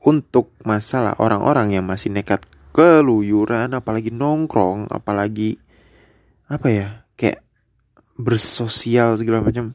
untuk 0.00 0.54
masalah 0.62 1.18
orang-orang 1.18 1.74
yang 1.76 1.84
masih 1.84 2.14
nekat 2.14 2.40
keluyuran 2.70 3.74
apalagi 3.74 4.14
nongkrong 4.14 4.86
apalagi 4.88 5.58
apa 6.46 6.68
ya 6.70 6.88
kayak 7.18 7.42
bersosial 8.14 9.18
segala 9.18 9.42
macam 9.42 9.74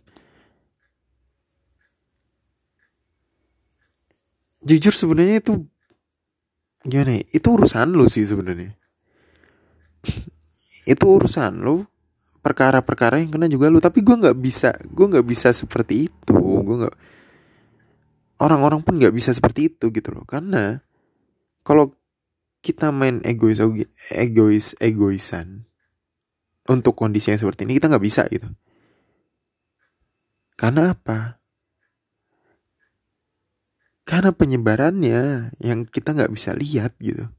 jujur 4.66 4.96
sebenarnya 4.98 5.44
itu 5.44 5.54
gimana 6.86 7.22
ya? 7.22 7.24
Itu 7.34 7.58
urusan 7.58 7.94
lu 7.94 8.06
sih 8.10 8.26
sebenarnya. 8.26 8.74
itu 10.94 11.06
urusan 11.06 11.62
lu. 11.62 11.86
Perkara-perkara 12.46 13.18
yang 13.26 13.34
kena 13.34 13.50
juga 13.50 13.74
lu. 13.74 13.82
Tapi 13.82 14.06
gue 14.06 14.14
nggak 14.22 14.38
bisa, 14.38 14.70
gue 14.86 15.06
nggak 15.10 15.26
bisa 15.26 15.50
seperti 15.50 16.10
itu. 16.10 16.38
Gue 16.38 16.86
nggak. 16.86 16.96
Orang-orang 18.36 18.84
pun 18.84 19.00
nggak 19.00 19.16
bisa 19.16 19.32
seperti 19.32 19.72
itu 19.72 19.92
gitu 19.92 20.12
loh. 20.12 20.28
Karena 20.28 20.84
kalau 21.64 21.96
kita 22.66 22.90
main 22.90 23.22
egois 23.22 23.62
egois 24.10 24.74
egoisan 24.82 25.70
untuk 26.66 26.98
kondisi 26.98 27.30
yang 27.30 27.38
seperti 27.38 27.70
ini 27.70 27.78
kita 27.78 27.88
nggak 27.94 28.06
bisa 28.06 28.26
gitu. 28.28 28.50
Karena 30.58 30.96
apa? 30.98 31.38
Karena 34.06 34.34
penyebarannya 34.34 35.54
yang 35.62 35.86
kita 35.86 36.14
nggak 36.14 36.34
bisa 36.34 36.54
lihat 36.58 36.98
gitu. 37.02 37.30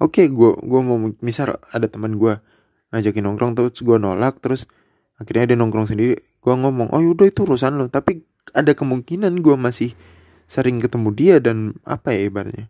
Oke 0.00 0.32
gue 0.32 0.52
gue 0.56 0.80
mau 0.80 0.96
misal 1.20 1.60
ada 1.72 1.84
teman 1.84 2.16
gue 2.16 2.40
ngajakin 2.90 3.24
nongkrong 3.24 3.52
terus 3.52 3.84
gue 3.84 3.96
nolak 4.00 4.40
terus 4.40 4.64
akhirnya 5.20 5.52
dia 5.52 5.56
nongkrong 5.60 5.86
sendiri. 5.92 6.16
Gue 6.40 6.54
ngomong 6.56 6.90
oh 6.90 7.00
yaudah 7.04 7.28
itu 7.28 7.44
urusan 7.44 7.76
lo. 7.76 7.86
Tapi 7.92 8.24
ada 8.56 8.72
kemungkinan 8.72 9.44
gue 9.44 9.54
masih 9.54 9.92
sering 10.48 10.80
ketemu 10.80 11.08
dia 11.12 11.36
dan 11.38 11.76
apa 11.84 12.16
ya 12.16 12.26
ibaratnya? 12.26 12.66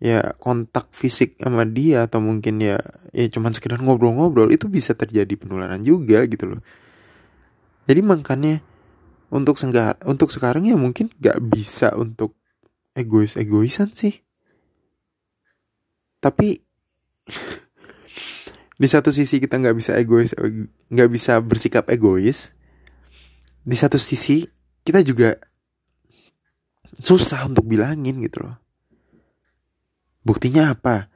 Ya 0.00 0.32
kontak 0.40 0.88
fisik 0.96 1.36
sama 1.36 1.68
dia 1.68 2.08
atau 2.08 2.24
mungkin 2.24 2.62
ya 2.62 2.80
ya 3.12 3.26
cuman 3.28 3.52
sekedar 3.52 3.82
ngobrol-ngobrol 3.84 4.48
itu 4.48 4.70
bisa 4.70 4.96
terjadi 4.96 5.36
penularan 5.36 5.84
juga 5.84 6.24
gitu 6.24 6.56
loh. 6.56 6.62
Jadi 7.84 8.00
makanya 8.00 8.64
untuk 9.28 9.58
senggar 9.60 10.00
untuk 10.06 10.32
sekarang 10.32 10.64
ya 10.64 10.78
mungkin 10.78 11.12
gak 11.20 11.42
bisa 11.42 11.92
untuk 11.98 12.38
egois 12.96 13.36
egoisan 13.36 13.92
sih. 13.92 14.22
Tapi 16.20 16.60
di 18.80 18.88
satu 18.88 19.12
sisi 19.12 19.36
kita 19.36 19.60
nggak 19.60 19.76
bisa 19.76 19.92
egois 20.00 20.32
nggak 20.88 21.10
bisa 21.12 21.36
bersikap 21.44 21.92
egois. 21.92 22.56
Di 23.60 23.76
satu 23.76 24.00
sisi 24.00 24.48
kita 24.80 25.04
juga 25.04 25.36
susah 26.96 27.44
untuk 27.44 27.68
bilangin 27.68 28.24
gitu 28.24 28.48
loh. 28.48 28.56
Buktinya 30.24 30.72
apa? 30.72 31.12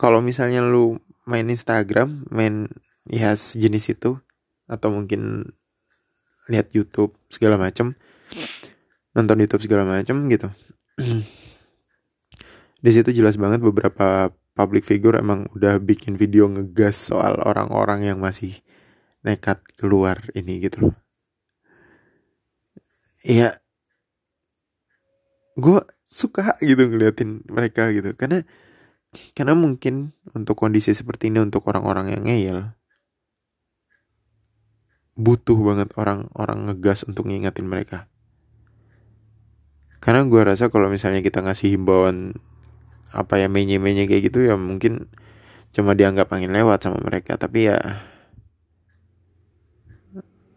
Kalau 0.00 0.24
misalnya 0.24 0.64
lu 0.64 0.96
main 1.28 1.44
Instagram 1.44 2.24
main 2.32 2.72
ya 3.04 3.36
sejenis 3.36 3.92
itu 3.92 4.16
atau 4.64 4.88
mungkin 4.88 5.52
lihat 6.48 6.72
YouTube 6.72 7.20
segala 7.28 7.60
macam 7.60 8.00
nonton 9.12 9.44
YouTube 9.44 9.60
segala 9.68 9.84
macam 9.84 10.24
gitu. 10.32 10.48
Di 12.84 12.90
situ 12.92 13.12
jelas 13.12 13.36
banget 13.36 13.60
beberapa 13.60 14.32
public 14.54 14.86
figure 14.86 15.18
emang 15.18 15.50
udah 15.52 15.82
bikin 15.82 16.14
video 16.14 16.46
ngegas 16.46 17.10
soal 17.10 17.38
orang-orang 17.42 18.06
yang 18.06 18.18
masih 18.22 18.62
nekat 19.26 19.60
keluar 19.74 20.30
ini 20.38 20.62
gitu 20.62 20.90
loh. 20.90 20.96
Iya, 23.24 23.58
gue 25.58 25.80
suka 26.04 26.54
gitu 26.62 26.86
ngeliatin 26.86 27.42
mereka 27.50 27.90
gitu. 27.90 28.14
Karena 28.14 28.46
karena 29.34 29.54
mungkin 29.54 30.14
untuk 30.34 30.58
kondisi 30.58 30.94
seperti 30.94 31.30
ini 31.30 31.42
untuk 31.42 31.66
orang-orang 31.70 32.14
yang 32.14 32.22
ngeyel 32.26 32.58
butuh 35.14 35.54
banget 35.54 35.94
orang-orang 35.94 36.70
ngegas 36.70 37.06
untuk 37.06 37.30
ngingetin 37.30 37.70
mereka. 37.70 38.10
Karena 40.02 40.26
gue 40.26 40.42
rasa 40.42 40.68
kalau 40.68 40.90
misalnya 40.90 41.22
kita 41.24 41.40
ngasih 41.40 41.78
himbauan 41.78 42.36
apa 43.14 43.38
ya 43.38 43.46
menye-menye 43.46 44.10
kayak 44.10 44.34
gitu 44.34 44.44
ya 44.44 44.58
mungkin 44.58 45.06
cuma 45.70 45.94
dianggap 45.94 46.30
angin 46.34 46.50
lewat 46.50 46.84
sama 46.84 46.98
mereka. 46.98 47.38
Tapi 47.38 47.70
ya 47.70 47.78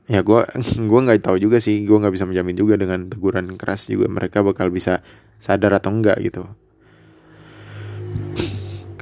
ya 0.10 0.20
gue 0.26 0.42
gue 0.90 1.00
nggak 1.06 1.22
tahu 1.22 1.38
juga 1.38 1.62
sih. 1.62 1.86
Gue 1.86 2.02
nggak 2.02 2.14
bisa 2.18 2.26
menjamin 2.26 2.58
juga 2.58 2.76
dengan 2.76 3.06
teguran 3.06 3.54
keras 3.56 3.88
juga 3.88 4.10
mereka 4.10 4.42
bakal 4.42 4.74
bisa 4.74 5.06
sadar 5.38 5.78
atau 5.78 5.94
enggak 5.94 6.18
gitu. 6.26 6.50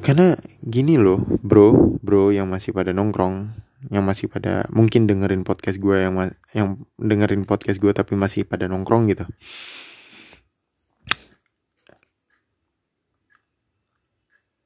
Karena 0.04 0.38
gini 0.62 1.02
loh 1.02 1.18
bro 1.42 1.98
bro 2.04 2.30
yang 2.30 2.46
masih 2.46 2.76
pada 2.76 2.94
nongkrong 2.94 3.66
yang 3.90 4.06
masih 4.06 4.30
pada 4.30 4.66
mungkin 4.74 5.06
dengerin 5.06 5.46
podcast 5.46 5.78
gue 5.78 5.98
yang 6.06 6.14
yang 6.54 6.82
dengerin 6.98 7.46
podcast 7.46 7.78
gue 7.78 7.94
tapi 7.94 8.18
masih 8.18 8.46
pada 8.46 8.66
nongkrong 8.66 9.10
gitu 9.14 9.26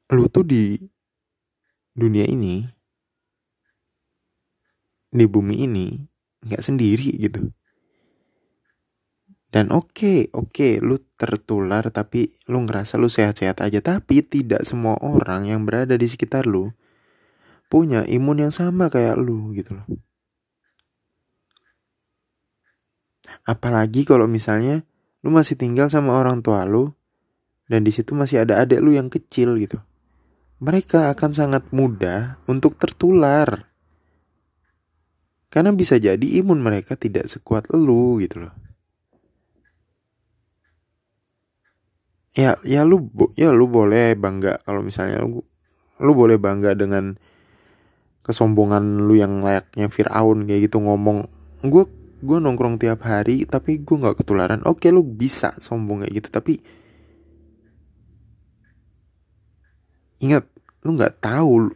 lu 0.09 0.25
tuh 0.25 0.41
di 0.41 0.73
dunia 1.93 2.25
ini 2.25 2.65
di 5.09 5.25
bumi 5.25 5.65
ini 5.69 5.87
nggak 6.45 6.63
sendiri 6.65 7.13
gitu. 7.21 7.49
Dan 9.49 9.73
oke 9.73 9.89
okay, 9.97 10.19
oke 10.29 10.53
okay, 10.53 10.73
lu 10.77 11.01
tertular 11.17 11.81
tapi 11.89 12.29
lu 12.45 12.65
ngerasa 12.65 13.01
lu 13.01 13.09
sehat-sehat 13.09 13.65
aja. 13.65 13.81
Tapi 13.81 14.21
tidak 14.21 14.61
semua 14.65 14.97
orang 15.01 15.49
yang 15.49 15.65
berada 15.65 15.97
di 15.97 16.05
sekitar 16.05 16.45
lu 16.45 16.69
punya 17.69 18.05
imun 18.05 18.49
yang 18.49 18.53
sama 18.53 18.89
kayak 18.93 19.17
lu 19.17 19.53
gitu 19.57 19.77
loh. 19.77 19.85
Apalagi 23.45 24.05
kalau 24.05 24.25
misalnya 24.25 24.85
lu 25.21 25.33
masih 25.33 25.57
tinggal 25.57 25.89
sama 25.89 26.17
orang 26.17 26.41
tua 26.45 26.65
lu 26.65 26.93
dan 27.69 27.85
di 27.85 27.93
situ 27.93 28.17
masih 28.17 28.45
ada 28.45 28.61
adik 28.61 28.81
lu 28.81 28.93
yang 28.93 29.09
kecil 29.09 29.57
gitu 29.57 29.81
mereka 30.59 31.11
akan 31.15 31.31
sangat 31.31 31.63
mudah 31.71 32.35
untuk 32.47 32.75
tertular 32.75 33.71
karena 35.49 35.73
bisa 35.73 35.97
jadi 35.97 36.21
imun 36.43 36.61
mereka 36.61 36.93
tidak 36.93 37.25
sekuat 37.25 37.71
lu 37.73 38.21
gitu 38.21 38.45
loh. 38.45 38.53
Ya, 42.37 42.61
ya 42.61 42.85
lu 42.85 43.09
ya 43.33 43.49
lu 43.49 43.65
boleh 43.65 44.13
bangga 44.13 44.61
kalau 44.61 44.85
misalnya 44.85 45.25
lu 45.25 45.41
lu 45.99 46.11
boleh 46.13 46.37
bangga 46.37 46.77
dengan 46.77 47.17
kesombongan 48.21 49.09
lu 49.09 49.17
yang 49.17 49.41
layaknya 49.41 49.89
Fir'aun 49.89 50.45
kayak 50.45 50.69
gitu 50.69 50.77
ngomong 50.79 51.25
gue 51.65 51.83
gue 52.21 52.37
nongkrong 52.37 52.77
tiap 52.77 53.01
hari 53.03 53.43
tapi 53.49 53.81
gue 53.81 53.95
nggak 53.97 54.21
ketularan 54.21 54.61
oke 54.69 54.85
lu 54.93 55.01
bisa 55.01 55.55
sombong 55.57 56.05
kayak 56.05 56.13
gitu 56.23 56.29
tapi 56.29 56.53
ingat 60.19 60.47
lu 60.83 60.95
nggak 60.95 61.19
tahu 61.19 61.71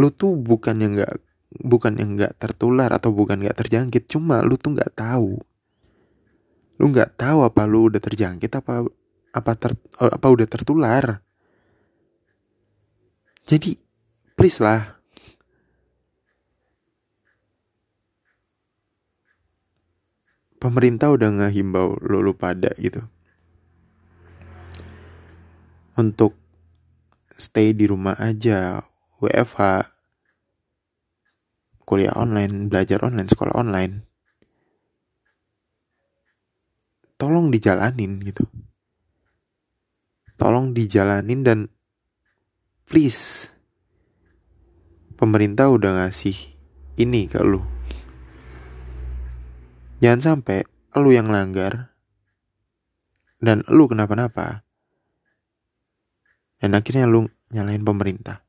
lu 0.00 0.08
tuh 0.12 0.32
bukan 0.36 0.76
yang 0.80 0.96
nggak 0.96 1.12
bukan 1.58 1.98
yang 1.98 2.14
nggak 2.14 2.38
tertular 2.38 2.88
atau 2.94 3.10
bukan 3.10 3.42
nggak 3.42 3.58
terjangkit. 3.58 4.06
Cuma 4.06 4.40
lu 4.40 4.54
tuh 4.54 4.72
nggak 4.78 4.94
tahu. 4.94 5.36
Lu 6.78 6.84
nggak 6.88 7.18
tahu 7.18 7.44
apa 7.44 7.66
lu 7.66 7.90
udah 7.90 8.00
terjangkit 8.00 8.50
apa 8.54 8.86
apa 9.30 9.52
ter, 9.58 9.74
apa 9.98 10.26
udah 10.30 10.46
tertular. 10.46 11.04
Jadi 13.44 13.74
please 14.38 14.62
lah. 14.62 14.96
Pemerintah 20.60 21.08
udah 21.08 21.28
ngehimbau 21.40 22.04
lu, 22.04 22.20
lu 22.20 22.36
pada 22.36 22.68
gitu. 22.76 23.00
Untuk 25.96 26.39
stay 27.40 27.72
di 27.72 27.88
rumah 27.88 28.20
aja 28.20 28.84
WFH 29.24 29.88
kuliah 31.88 32.14
online, 32.14 32.70
belajar 32.70 33.02
online, 33.02 33.26
sekolah 33.26 33.56
online. 33.58 34.06
Tolong 37.18 37.50
dijalanin 37.50 38.22
gitu. 38.22 38.46
Tolong 40.38 40.70
dijalanin 40.70 41.40
dan 41.42 41.58
please 42.86 43.50
pemerintah 45.18 45.66
udah 45.68 46.00
ngasih 46.00 46.32
ini 46.96 47.26
ke 47.26 47.42
lu. 47.42 47.60
Jangan 50.00 50.20
sampai 50.22 50.64
lu 50.96 51.10
yang 51.12 51.28
langgar 51.28 51.92
dan 53.42 53.66
lu 53.66 53.90
kenapa-napa. 53.90 54.62
Dan 56.60 56.76
akhirnya 56.76 57.08
lu 57.08 57.26
nyalain 57.50 57.82
pemerintah. 57.82 58.44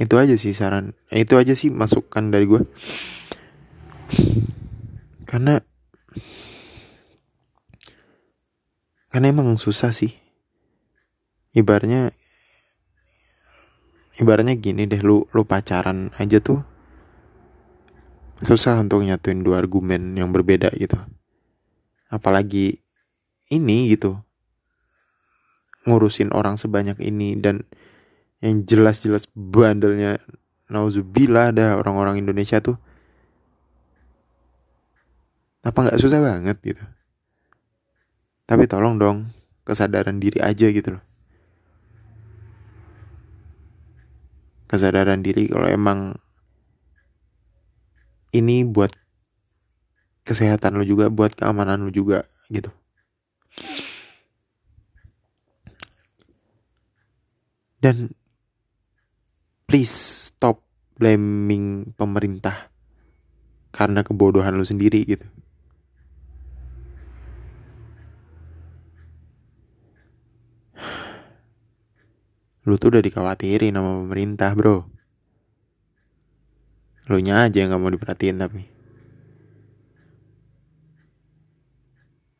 itu 0.00 0.16
aja 0.16 0.32
sih 0.40 0.56
saran. 0.56 0.96
Eh, 1.12 1.28
itu 1.28 1.36
aja 1.36 1.52
sih 1.52 1.68
masukan 1.68 2.32
dari 2.32 2.48
gue 2.48 2.64
karena 5.28 5.62
karena 9.12 9.26
emang 9.30 9.54
susah 9.60 9.92
sih. 9.94 10.16
Ibarnya 11.54 12.10
ibaratnya 14.18 14.56
gini 14.58 14.88
deh 14.88 15.04
lu 15.04 15.28
lu 15.30 15.42
pacaran 15.44 16.10
aja 16.18 16.42
tuh 16.42 16.64
susah 18.44 18.80
untuk 18.80 19.04
nyatuin 19.04 19.44
dua 19.44 19.60
argumen 19.60 20.16
yang 20.16 20.32
berbeda 20.32 20.72
gitu. 20.76 20.96
Apalagi 22.08 22.80
ini 23.52 23.92
gitu. 23.92 24.16
Ngurusin 25.84 26.32
orang 26.32 26.60
sebanyak 26.60 27.00
ini 27.00 27.36
dan 27.40 27.64
yang 28.40 28.64
jelas-jelas 28.64 29.28
bandelnya 29.32 30.20
nauzubillah 30.70 31.52
ada 31.52 31.76
orang-orang 31.76 32.20
Indonesia 32.20 32.60
tuh. 32.62 32.76
Apa 35.60 35.88
nggak 35.88 36.00
susah 36.00 36.20
banget 36.24 36.56
gitu? 36.64 36.84
Tapi 38.48 38.64
tolong 38.64 38.96
dong 38.96 39.18
kesadaran 39.62 40.18
diri 40.18 40.40
aja 40.40 40.66
gitu 40.72 40.96
loh. 40.98 41.04
Kesadaran 44.66 45.20
diri 45.20 45.50
kalau 45.50 45.68
emang 45.68 46.16
ini 48.30 48.62
buat 48.62 48.94
kesehatan 50.22 50.78
lo 50.78 50.84
juga 50.86 51.10
buat 51.10 51.34
keamanan 51.34 51.82
lo 51.82 51.90
juga 51.90 52.26
gitu. 52.50 52.70
Dan 57.80 58.12
please 59.64 60.30
stop 60.30 60.60
blaming 61.00 61.96
pemerintah 61.96 62.68
karena 63.72 64.04
kebodohan 64.04 64.54
lo 64.54 64.66
sendiri 64.66 65.00
gitu. 65.08 65.24
Lu 72.68 72.76
tuh 72.76 72.92
udah 72.92 73.02
dikhawatirin 73.02 73.72
sama 73.72 74.04
pemerintah 74.04 74.52
bro 74.52 74.99
lu 77.10 77.18
nya 77.18 77.50
aja 77.50 77.58
yang 77.58 77.74
gak 77.74 77.82
mau 77.82 77.90
diperhatiin 77.90 78.38
tapi. 78.38 78.62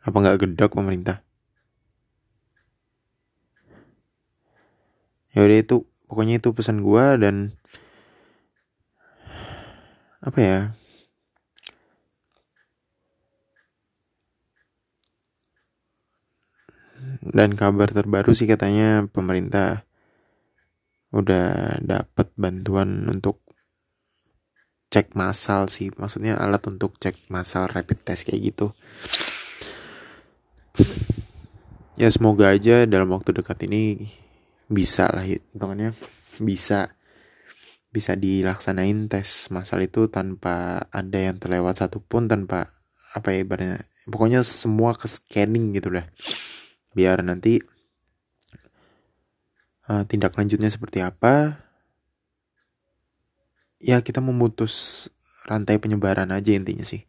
Apa 0.07 0.17
nggak 0.17 0.47
gedok 0.47 0.79
pemerintah? 0.79 1.27
Ya 5.35 5.43
udah 5.43 5.59
itu 5.59 5.85
pokoknya 6.07 6.39
itu 6.39 6.55
pesan 6.55 6.87
gua 6.87 7.19
dan 7.19 7.59
apa 10.23 10.39
ya? 10.39 10.61
Dan 17.21 17.59
kabar 17.59 17.91
terbaru 17.91 18.33
sih 18.39 18.47
katanya 18.47 19.05
pemerintah 19.11 19.83
udah 21.11 21.77
dapat 21.83 22.31
bantuan 22.39 23.11
untuk 23.11 23.40
cek 24.91 25.15
massal 25.15 25.71
sih. 25.71 25.95
Maksudnya 25.95 26.37
alat 26.37 26.67
untuk 26.67 26.99
cek 26.99 27.31
massal 27.31 27.71
rapid 27.71 28.03
test 28.03 28.27
kayak 28.27 28.53
gitu. 28.53 28.67
Ya 31.95 32.11
semoga 32.11 32.51
aja 32.51 32.85
dalam 32.85 33.15
waktu 33.15 33.31
dekat 33.31 33.65
ini 33.71 34.11
bisa 34.71 35.11
lah 35.11 35.27
hitungannya 35.27 35.95
bisa 36.41 36.95
bisa 37.91 38.15
dilaksanain 38.15 39.11
tes 39.11 39.51
massal 39.51 39.83
itu 39.83 40.07
tanpa 40.07 40.87
ada 40.95 41.19
yang 41.19 41.37
terlewat 41.43 41.83
satupun 41.83 42.31
tanpa 42.31 42.75
apa 43.15 43.35
ya 43.35 43.47
ibaratnya. 43.47 43.87
Pokoknya 44.11 44.43
semua 44.43 44.97
ke 44.99 45.07
scanning 45.07 45.77
gitu 45.77 45.95
lah 45.95 46.07
biar 46.91 47.23
nanti 47.23 47.63
uh, 49.87 50.03
tindak 50.07 50.35
lanjutnya 50.35 50.67
seperti 50.67 51.03
apa 51.03 51.63
ya 53.81 54.05
kita 54.05 54.21
memutus 54.21 55.09
rantai 55.49 55.81
penyebaran 55.81 56.29
aja 56.31 56.53
intinya 56.53 56.85
sih. 56.85 57.03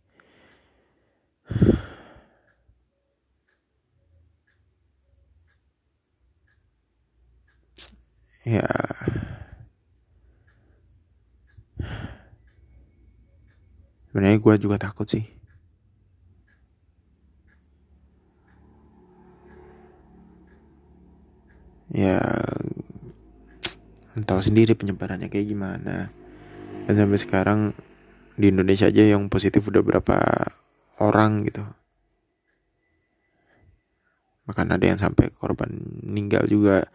Ya. 8.45 8.65
Sebenarnya 14.11 14.39
gue 14.43 14.55
juga 14.59 14.75
takut 14.75 15.07
sih. 15.07 15.23
Ya 21.91 22.23
tahu 24.27 24.39
sendiri 24.39 24.75
penyebarannya 24.75 25.27
kayak 25.27 25.47
gimana 25.51 26.07
dan 26.91 27.07
sampai 27.07 27.19
sekarang 27.23 27.59
di 28.35 28.51
Indonesia 28.51 28.91
aja 28.91 29.07
yang 29.07 29.31
positif 29.31 29.63
udah 29.63 29.79
berapa 29.79 30.19
orang 30.99 31.47
gitu. 31.47 31.63
Bahkan 34.43 34.75
ada 34.75 34.83
yang 34.83 34.99
sampai 34.99 35.31
korban 35.31 35.71
meninggal 36.03 36.43
juga. 36.51 36.91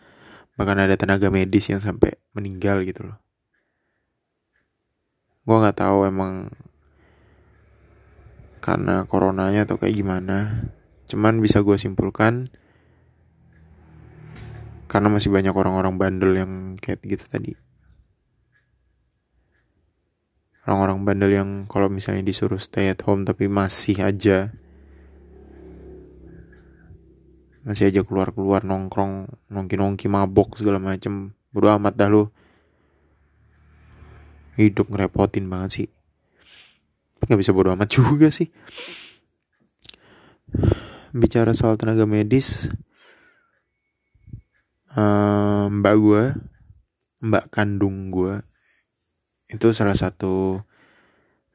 Bahkan 0.61 0.85
ada 0.85 1.01
tenaga 1.01 1.33
medis 1.33 1.73
yang 1.73 1.81
sampai 1.81 2.13
meninggal 2.37 2.85
gitu 2.85 3.09
loh. 3.09 3.17
Gue 5.49 5.57
nggak 5.65 5.81
tahu 5.81 6.05
emang 6.05 6.53
karena 8.61 9.09
coronanya 9.09 9.65
atau 9.65 9.81
kayak 9.81 9.97
gimana. 9.97 10.69
Cuman 11.09 11.41
bisa 11.41 11.65
gue 11.65 11.81
simpulkan 11.81 12.53
karena 14.93 15.09
masih 15.09 15.33
banyak 15.33 15.57
orang-orang 15.57 15.97
bandel 15.97 16.37
yang 16.37 16.53
kayak 16.77 17.01
gitu 17.01 17.25
tadi 17.25 17.57
orang-orang 20.67 21.07
bandel 21.07 21.31
yang 21.31 21.51
kalau 21.71 21.87
misalnya 21.87 22.27
disuruh 22.27 22.59
stay 22.59 22.91
at 22.91 23.01
home 23.07 23.23
tapi 23.23 23.47
masih 23.47 24.03
aja 24.03 24.51
masih 27.67 27.91
aja 27.91 28.07
keluar-keluar 28.07 28.63
nongkrong 28.63 29.27
nongki-nongki 29.51 30.07
mabok 30.07 30.55
segala 30.55 30.79
macem. 30.79 31.35
Bodo 31.51 31.67
amat 31.75 31.99
dah 31.99 32.07
lu. 32.07 32.31
Hidup 34.55 34.87
ngerepotin 34.87 35.51
banget 35.51 35.71
sih. 35.75 35.89
Nggak 37.27 37.39
bisa 37.43 37.51
bodo 37.51 37.75
amat 37.75 37.91
juga 37.99 38.31
sih. 38.31 38.55
Bicara 41.11 41.59
soal 41.59 41.75
tenaga 41.75 42.07
medis 42.07 42.71
uh, 44.97 45.67
mbak 45.71 45.95
gue 46.01 46.23
mbak 47.27 47.45
kandung 47.53 48.09
gue 48.11 48.41
itu 49.47 49.71
salah 49.71 49.95
satu 49.95 50.63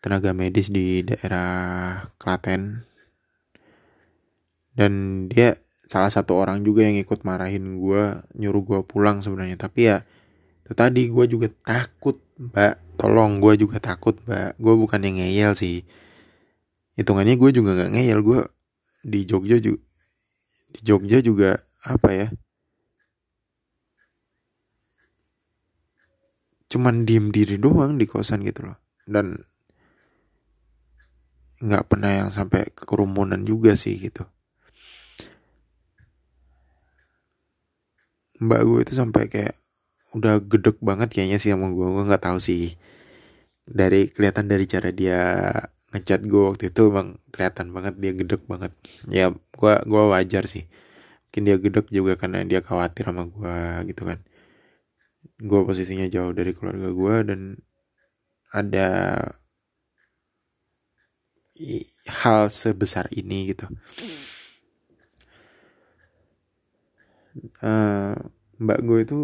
tenaga 0.01 0.31
medis 0.33 0.71
di 0.71 1.03
daerah 1.05 2.07
Klaten. 2.17 2.87
Dan 4.71 5.25
dia 5.27 5.59
salah 5.85 6.07
satu 6.07 6.39
orang 6.39 6.63
juga 6.63 6.87
yang 6.87 6.95
ikut 6.95 7.27
marahin 7.27 7.77
gue 7.77 8.23
nyuruh 8.39 8.63
gue 8.63 8.79
pulang 8.87 9.19
sebenarnya. 9.19 9.59
Tapi 9.59 9.79
ya 9.91 9.97
itu 10.63 10.73
tadi 10.73 11.11
gue 11.11 11.25
juga 11.27 11.47
takut 11.51 12.17
mbak. 12.39 12.79
Tolong 12.95 13.43
gue 13.43 13.53
juga 13.59 13.77
takut 13.83 14.15
mbak. 14.23 14.55
Gue 14.57 14.73
bukan 14.79 14.99
yang 15.03 15.19
ngeyel 15.19 15.53
sih. 15.53 15.83
Hitungannya 16.95 17.35
gue 17.35 17.49
juga 17.51 17.75
nggak 17.75 17.91
ngeyel. 17.93 18.19
Gue 18.23 18.39
di 19.03 19.27
Jogja 19.27 19.59
juga 19.59 19.81
di 20.71 20.79
Jogja 20.87 21.19
juga 21.19 21.59
apa 21.83 22.09
ya 22.15 22.27
cuman 26.71 27.03
diem 27.03 27.35
diri 27.35 27.59
doang 27.59 27.99
di 27.99 28.07
kosan 28.07 28.47
gitu 28.47 28.71
loh. 28.71 28.79
Dan 29.03 29.35
nggak 31.61 31.85
pernah 31.91 32.09
yang 32.23 32.29
sampai 32.31 32.71
ke 32.71 32.87
kerumunan 32.87 33.43
juga 33.43 33.75
sih 33.75 33.99
gitu. 33.99 34.23
Mbak 38.41 38.61
gue 38.65 38.79
itu 38.87 38.93
sampai 38.97 39.29
kayak 39.29 39.53
udah 40.17 40.41
gedek 40.41 40.81
banget 40.81 41.13
kayaknya 41.13 41.37
sih 41.37 41.51
sama 41.51 41.69
gue. 41.75 41.85
Gue 41.85 42.03
nggak 42.07 42.23
tahu 42.23 42.39
sih. 42.39 42.79
Dari 43.67 44.09
kelihatan 44.09 44.47
dari 44.49 44.65
cara 44.65 44.89
dia 44.89 45.19
ngechat 45.91 46.23
gue 46.25 46.55
waktu 46.55 46.71
itu 46.71 46.83
bang 46.89 47.19
kelihatan 47.35 47.67
banget 47.75 47.93
dia 47.99 48.11
gedek 48.15 48.41
banget. 48.47 48.71
Ya 49.11 49.29
gue 49.35 49.73
gue 49.85 50.03
wajar 50.07 50.47
sih. 50.47 50.65
Mungkin 51.29 51.41
dia 51.45 51.57
gedek 51.59 51.87
juga 51.93 52.15
karena 52.17 52.41
dia 52.47 52.63
khawatir 52.63 53.05
sama 53.11 53.27
gue 53.27 53.55
gitu 53.91 54.07
kan 54.07 54.23
gue 55.41 55.61
posisinya 55.65 56.05
jauh 56.05 56.29
dari 56.37 56.53
keluarga 56.53 56.93
gue 56.93 57.15
dan 57.25 57.41
ada 58.53 58.89
hal 62.21 62.53
sebesar 62.53 63.09
ini 63.09 63.49
gitu. 63.49 63.65
Uh, 67.63 68.11
mbak 68.59 68.79
gue 68.83 68.99
itu 69.07 69.19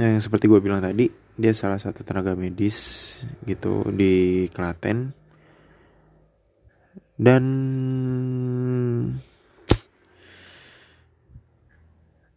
yang 0.00 0.18
seperti 0.18 0.50
gue 0.50 0.58
bilang 0.58 0.82
tadi 0.82 1.06
dia 1.38 1.54
salah 1.54 1.78
satu 1.78 2.02
tenaga 2.04 2.36
medis 2.36 3.22
gitu 3.48 3.88
di 3.88 4.44
Klaten. 4.52 5.14
Dan 7.16 7.44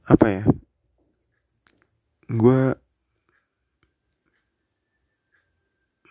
apa 0.14 0.28
ya 0.30 0.46
gue 2.26 2.62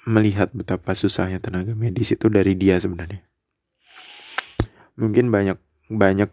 melihat 0.04 0.52
betapa 0.52 0.92
susahnya 0.92 1.40
tenaga 1.40 1.72
medis 1.72 2.12
itu 2.12 2.28
dari 2.28 2.54
dia 2.54 2.76
sebenarnya. 2.76 3.24
Mungkin 5.00 5.32
banyak 5.32 5.58
banyak 5.90 6.30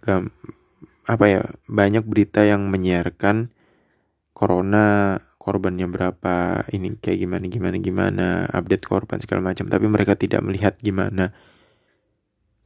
apa 1.10 1.26
ya 1.26 1.42
banyak 1.66 2.06
berita 2.06 2.46
yang 2.46 2.68
menyiarkan 2.70 3.50
corona 4.36 5.18
korbannya 5.42 5.90
berapa 5.90 6.68
ini 6.70 7.02
kayak 7.02 7.18
gimana 7.26 7.46
gimana 7.50 7.76
gimana 7.82 8.28
update 8.54 8.86
korban 8.86 9.18
segala 9.24 9.56
macam. 9.56 9.66
Tapi 9.72 9.86
mereka 9.88 10.14
tidak 10.20 10.44
melihat 10.46 10.78
gimana 10.78 11.34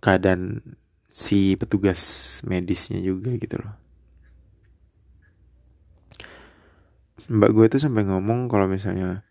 keadaan 0.04 0.75
si 1.15 1.56
petugas 1.56 2.43
medisnya 2.43 2.99
juga 2.99 3.32
gitu 3.39 3.63
loh 3.63 3.85
mbak 7.26 7.52
gue 7.58 7.66
tuh 7.74 7.82
sampai 7.82 8.06
ngomong 8.06 8.46
kalau 8.46 8.70
misalnya 8.70 9.26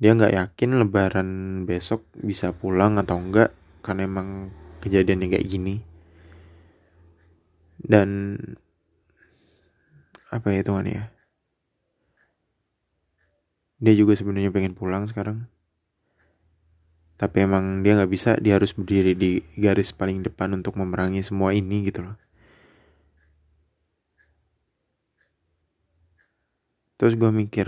dia 0.00 0.16
nggak 0.16 0.32
yakin 0.32 0.80
lebaran 0.80 1.28
besok 1.68 2.08
bisa 2.16 2.56
pulang 2.56 2.96
atau 2.96 3.20
enggak 3.20 3.52
karena 3.84 4.08
emang 4.08 4.48
kejadiannya 4.80 5.28
kayak 5.28 5.48
gini. 5.48 5.84
Dan 7.80 8.36
apa 10.30 10.52
ya 10.52 10.62
tuhan 10.62 10.86
ya 10.86 11.10
dia 13.80 13.96
juga 13.96 14.12
sebenarnya 14.12 14.52
pengen 14.52 14.76
pulang 14.76 15.08
sekarang. 15.08 15.48
Tapi 17.16 17.36
emang 17.44 17.84
dia 17.84 17.96
nggak 18.00 18.12
bisa 18.12 18.36
dia 18.40 18.56
harus 18.56 18.72
berdiri 18.72 19.12
di 19.12 19.44
garis 19.60 19.92
paling 19.92 20.24
depan 20.24 20.56
untuk 20.56 20.80
memerangi 20.80 21.20
semua 21.20 21.52
ini 21.52 21.84
gitu 21.84 22.00
loh 22.04 22.16
terus 27.00 27.16
gue 27.16 27.32
mikir 27.32 27.64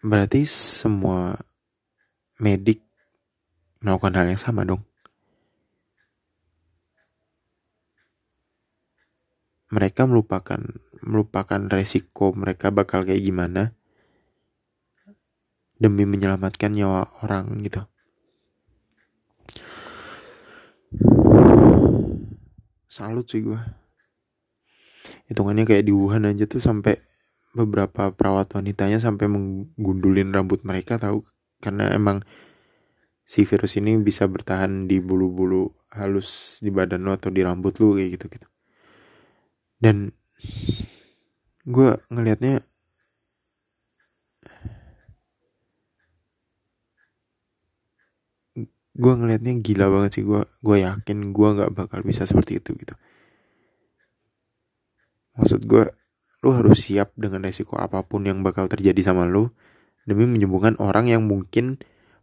berarti 0.00 0.48
semua 0.48 1.36
medik 2.40 2.80
melakukan 3.84 4.16
hal 4.16 4.32
yang 4.32 4.40
sama 4.40 4.64
dong 4.64 4.80
mereka 9.68 10.08
melupakan 10.08 10.64
melupakan 11.04 11.60
resiko 11.68 12.32
mereka 12.32 12.72
bakal 12.72 13.04
kayak 13.04 13.20
gimana 13.20 13.76
demi 15.80 16.04
menyelamatkan 16.04 16.76
nyawa 16.76 17.08
orang 17.24 17.56
gitu. 17.64 17.80
Salut 22.92 23.24
sih 23.32 23.40
gue. 23.40 23.79
Hitungannya 25.30 25.62
kayak 25.62 25.86
di 25.86 25.94
Wuhan 25.94 26.26
aja 26.26 26.44
tuh 26.50 26.58
sampai 26.58 26.98
beberapa 27.54 28.10
perawat 28.10 28.50
wanitanya 28.58 28.98
sampai 28.98 29.30
menggundulin 29.30 30.34
rambut 30.34 30.66
mereka 30.66 30.98
tahu? 30.98 31.22
Karena 31.62 31.86
emang 31.94 32.26
si 33.30 33.46
virus 33.46 33.78
ini 33.78 33.94
bisa 34.02 34.26
bertahan 34.26 34.90
di 34.90 34.98
bulu-bulu 34.98 35.70
halus 35.94 36.58
di 36.58 36.74
badan 36.74 37.06
lo 37.06 37.14
atau 37.14 37.30
di 37.30 37.46
rambut 37.46 37.78
lo 37.78 37.94
kayak 37.94 38.18
gitu 38.18 38.26
gitu 38.26 38.46
dan 39.78 40.10
gue 41.62 41.90
ngelihatnya 42.10 42.66
gue 48.98 49.12
ngelihatnya 49.14 49.54
gila 49.62 49.86
banget 49.94 50.10
sih 50.18 50.24
gue 50.26 50.42
gue 50.42 50.76
yakin 50.82 51.18
gue 51.30 51.48
nggak 51.54 51.70
bakal 51.70 52.02
bisa 52.02 52.26
seperti 52.26 52.58
itu 52.58 52.74
gitu 52.74 52.98
maksud 55.40 55.64
gue 55.64 55.88
lu 56.44 56.50
harus 56.52 56.88
siap 56.88 57.16
dengan 57.16 57.44
resiko 57.44 57.80
apa 57.80 58.04
pun 58.04 58.24
yang 58.28 58.44
bakal 58.44 58.68
terjadi 58.68 59.00
sama 59.00 59.24
lu 59.24 59.48
demi 60.04 60.28
menyembuhkan 60.28 60.76
orang 60.80 61.08
yang 61.08 61.24
mungkin 61.24 61.80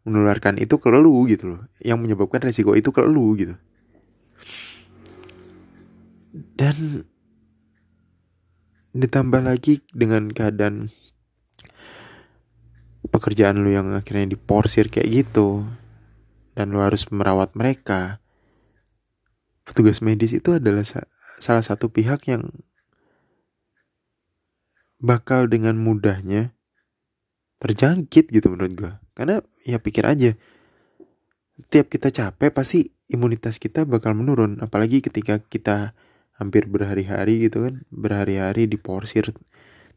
menularkan 0.07 0.55
itu 0.55 0.79
ke 0.79 0.87
lu 0.87 1.27
gitu 1.27 1.57
loh. 1.57 1.61
Yang 1.83 1.97
menyebabkan 2.07 2.39
resiko 2.39 2.73
itu 2.73 2.89
ke 2.95 3.03
lu 3.03 3.35
gitu. 3.35 3.55
Dan 6.55 7.03
ditambah 8.97 9.43
lagi 9.45 9.83
dengan 9.93 10.31
keadaan 10.31 10.89
pekerjaan 13.07 13.61
lu 13.61 13.69
yang 13.69 13.93
akhirnya 13.93 14.33
diporsir 14.33 14.89
kayak 14.89 15.27
gitu 15.27 15.63
dan 16.57 16.73
lu 16.73 16.81
harus 16.81 17.07
merawat 17.13 17.53
mereka 17.53 18.19
petugas 19.63 20.01
medis 20.01 20.33
itu 20.33 20.57
adalah 20.57 20.83
sa 20.83 21.05
salah 21.37 21.61
satu 21.61 21.93
pihak 21.93 22.25
yang 22.27 22.49
bakal 24.97 25.45
dengan 25.45 25.77
mudahnya 25.77 26.53
terjangkit 27.57 28.29
gitu 28.29 28.53
menurut 28.53 28.73
gue 28.77 28.93
karena 29.17 29.41
ya 29.65 29.81
pikir 29.81 30.05
aja 30.05 30.37
setiap 31.57 31.89
kita 31.89 32.13
capek 32.13 32.53
pasti 32.53 32.93
imunitas 33.09 33.57
kita 33.57 33.83
bakal 33.89 34.13
menurun. 34.13 34.61
Apalagi 34.61 35.01
ketika 35.01 35.41
kita 35.41 35.97
hampir 36.37 36.69
berhari-hari 36.69 37.49
gitu 37.49 37.65
kan 37.65 37.81
berhari-hari 37.89 38.69
di 38.69 38.77
porsir 38.77 39.33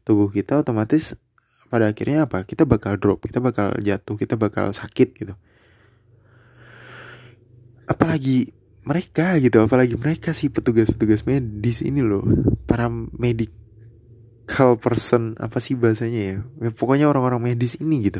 tubuh 0.01 0.33
kita 0.33 0.65
otomatis 0.65 1.13
pada 1.69 1.93
akhirnya 1.93 2.25
apa? 2.25 2.43
Kita 2.43 2.65
bakal 2.65 2.97
drop 2.97 3.21
kita 3.23 3.37
bakal 3.37 3.77
jatuh 3.77 4.17
kita 4.17 4.35
bakal 4.35 4.73
sakit 4.73 5.09
gitu. 5.15 5.33
Apalagi 7.85 8.51
mereka 8.81 9.37
gitu 9.37 9.61
apalagi 9.61 9.93
mereka 9.93 10.33
sih 10.33 10.49
petugas-petugas 10.49 11.29
medis 11.29 11.85
ini 11.85 12.01
loh. 12.01 12.25
Para 12.65 12.89
medical 14.41 14.75
person 14.75 15.37
apa 15.37 15.61
sih 15.61 15.77
bahasanya 15.77 16.21
ya, 16.21 16.37
ya 16.59 16.69
pokoknya 16.73 17.07
orang-orang 17.07 17.53
medis 17.53 17.77
ini 17.77 18.09
gitu. 18.09 18.19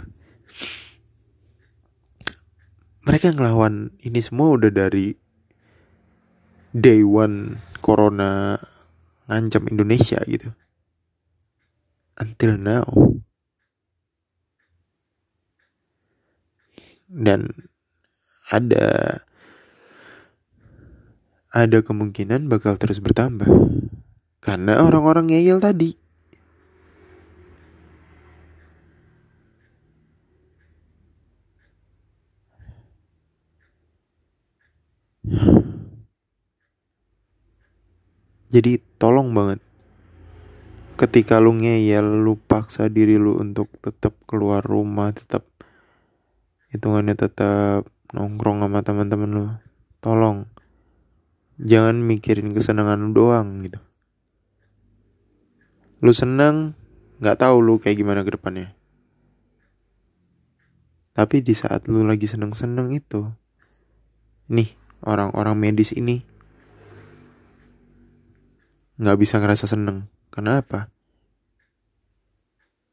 Mereka 3.01 3.34
ngelawan 3.34 3.97
ini 4.05 4.21
semua 4.21 4.53
udah 4.53 4.69
dari 4.69 5.17
day 6.71 7.01
one 7.01 7.57
corona 7.81 8.55
ngancam 9.25 9.65
Indonesia 9.73 10.21
gitu. 10.29 10.53
Until 12.21 12.55
now. 12.62 12.86
Dan 17.12 17.49
ada 18.53 19.19
ada 21.51 21.77
kemungkinan 21.84 22.47
bakal 22.47 22.79
terus 22.79 23.03
bertambah. 23.03 23.49
Karena 24.39 24.79
orang-orang 24.86 25.34
ngeyel 25.34 25.60
tadi 25.60 26.00
Jadi 38.51 38.83
tolong 38.99 39.31
banget. 39.31 39.63
Ketika 40.99 41.39
lu 41.39 41.55
ngeyel 41.55 42.27
lu 42.27 42.35
paksa 42.35 42.91
diri 42.91 43.15
lu 43.15 43.39
untuk 43.39 43.71
tetap 43.79 44.11
keluar 44.27 44.59
rumah 44.59 45.15
tetap 45.15 45.47
hitungannya 46.75 47.15
tetap 47.15 47.87
nongkrong 48.11 48.59
sama 48.59 48.83
teman-teman 48.83 49.31
lu 49.31 49.45
tolong. 50.03 50.51
Jangan 51.63 52.03
mikirin 52.03 52.51
kesenangan 52.51 52.99
lu 52.99 53.15
doang 53.15 53.63
gitu. 53.63 53.79
Lu 56.03 56.11
senang 56.11 56.75
nggak 57.23 57.39
tahu 57.39 57.63
lu 57.63 57.79
kayak 57.79 58.03
gimana 58.03 58.27
ke 58.27 58.35
depannya. 58.35 58.75
Tapi 61.15 61.39
di 61.39 61.55
saat 61.55 61.87
lu 61.87 62.03
lagi 62.03 62.27
seneng-seneng 62.27 62.91
itu 62.91 63.31
nih 64.51 64.80
orang-orang 65.05 65.57
medis 65.57 65.93
ini 65.93 66.25
nggak 69.01 69.17
bisa 69.17 69.41
ngerasa 69.41 69.65
seneng. 69.65 70.05
Kenapa? 70.29 70.93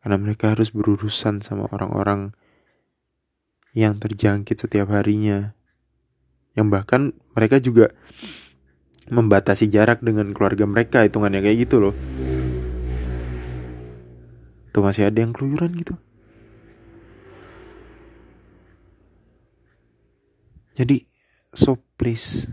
Karena 0.01 0.17
mereka 0.17 0.57
harus 0.57 0.73
berurusan 0.73 1.45
sama 1.45 1.69
orang-orang 1.69 2.33
yang 3.77 4.01
terjangkit 4.01 4.57
setiap 4.57 4.89
harinya. 4.89 5.53
Yang 6.57 6.69
bahkan 6.73 7.03
mereka 7.37 7.61
juga 7.61 7.93
membatasi 9.13 9.69
jarak 9.69 10.01
dengan 10.01 10.33
keluarga 10.33 10.65
mereka 10.65 11.05
hitungannya 11.05 11.45
kayak 11.45 11.69
gitu 11.69 11.77
loh. 11.79 11.95
Tuh 14.73 14.83
masih 14.85 15.09
ada 15.13 15.19
yang 15.21 15.37
keluyuran 15.37 15.77
gitu. 15.77 15.95
Jadi, 20.79 21.03
so 21.53 21.81
please 21.97 22.49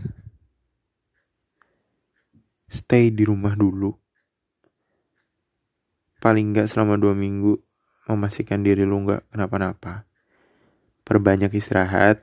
stay 2.66 3.08
di 3.12 3.24
rumah 3.24 3.56
dulu. 3.56 3.94
Paling 6.20 6.56
nggak 6.56 6.68
selama 6.68 6.98
dua 6.98 7.14
minggu 7.14 7.60
memastikan 8.10 8.62
diri 8.62 8.82
lu 8.82 9.06
nggak 9.06 9.30
kenapa-napa. 9.30 10.06
Perbanyak 11.06 11.54
istirahat. 11.54 12.22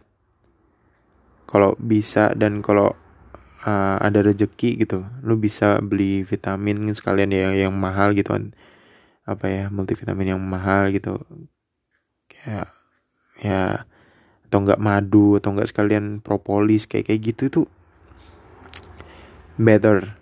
Kalau 1.48 1.78
bisa 1.78 2.34
dan 2.34 2.66
kalau 2.66 2.98
uh, 3.64 3.98
ada 4.02 4.26
rezeki 4.26 4.84
gitu, 4.84 5.06
lu 5.22 5.38
bisa 5.38 5.78
beli 5.80 6.26
vitamin 6.26 6.90
sekalian 6.92 7.30
ya 7.30 7.54
yang 7.54 7.74
mahal 7.78 8.12
gitu 8.18 8.34
kan. 8.34 8.52
Apa 9.24 9.48
ya, 9.48 9.66
multivitamin 9.72 10.36
yang 10.36 10.42
mahal 10.42 10.92
gitu. 10.92 11.22
Kayak 12.28 12.74
ya 13.40 13.88
atau 14.54 14.62
enggak 14.62 14.78
madu 14.78 15.42
atau 15.42 15.58
enggak 15.58 15.74
sekalian 15.74 16.22
propolis 16.22 16.86
kayak 16.86 17.10
kayak 17.10 17.34
gitu 17.34 17.44
tuh 17.50 17.68
better. 19.58 20.22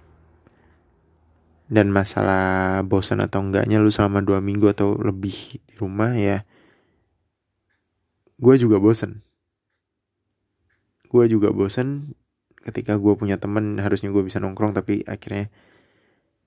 Dan 1.72 1.92
masalah 1.92 2.84
bosan 2.84 3.20
atau 3.20 3.44
enggaknya 3.44 3.80
lu 3.80 3.92
selama 3.92 4.24
dua 4.24 4.40
minggu 4.40 4.72
atau 4.72 4.96
lebih 4.96 5.60
di 5.68 5.76
rumah 5.80 6.16
ya 6.16 6.48
gue 8.42 8.56
juga 8.58 8.82
bosan 8.82 9.22
gue 11.14 11.26
juga 11.30 11.54
bosan 11.54 12.18
ketika 12.66 12.98
gue 12.98 13.14
punya 13.14 13.38
temen 13.38 13.78
harusnya 13.78 14.10
gue 14.10 14.26
bisa 14.26 14.42
nongkrong 14.42 14.74
tapi 14.74 15.06
akhirnya 15.06 15.54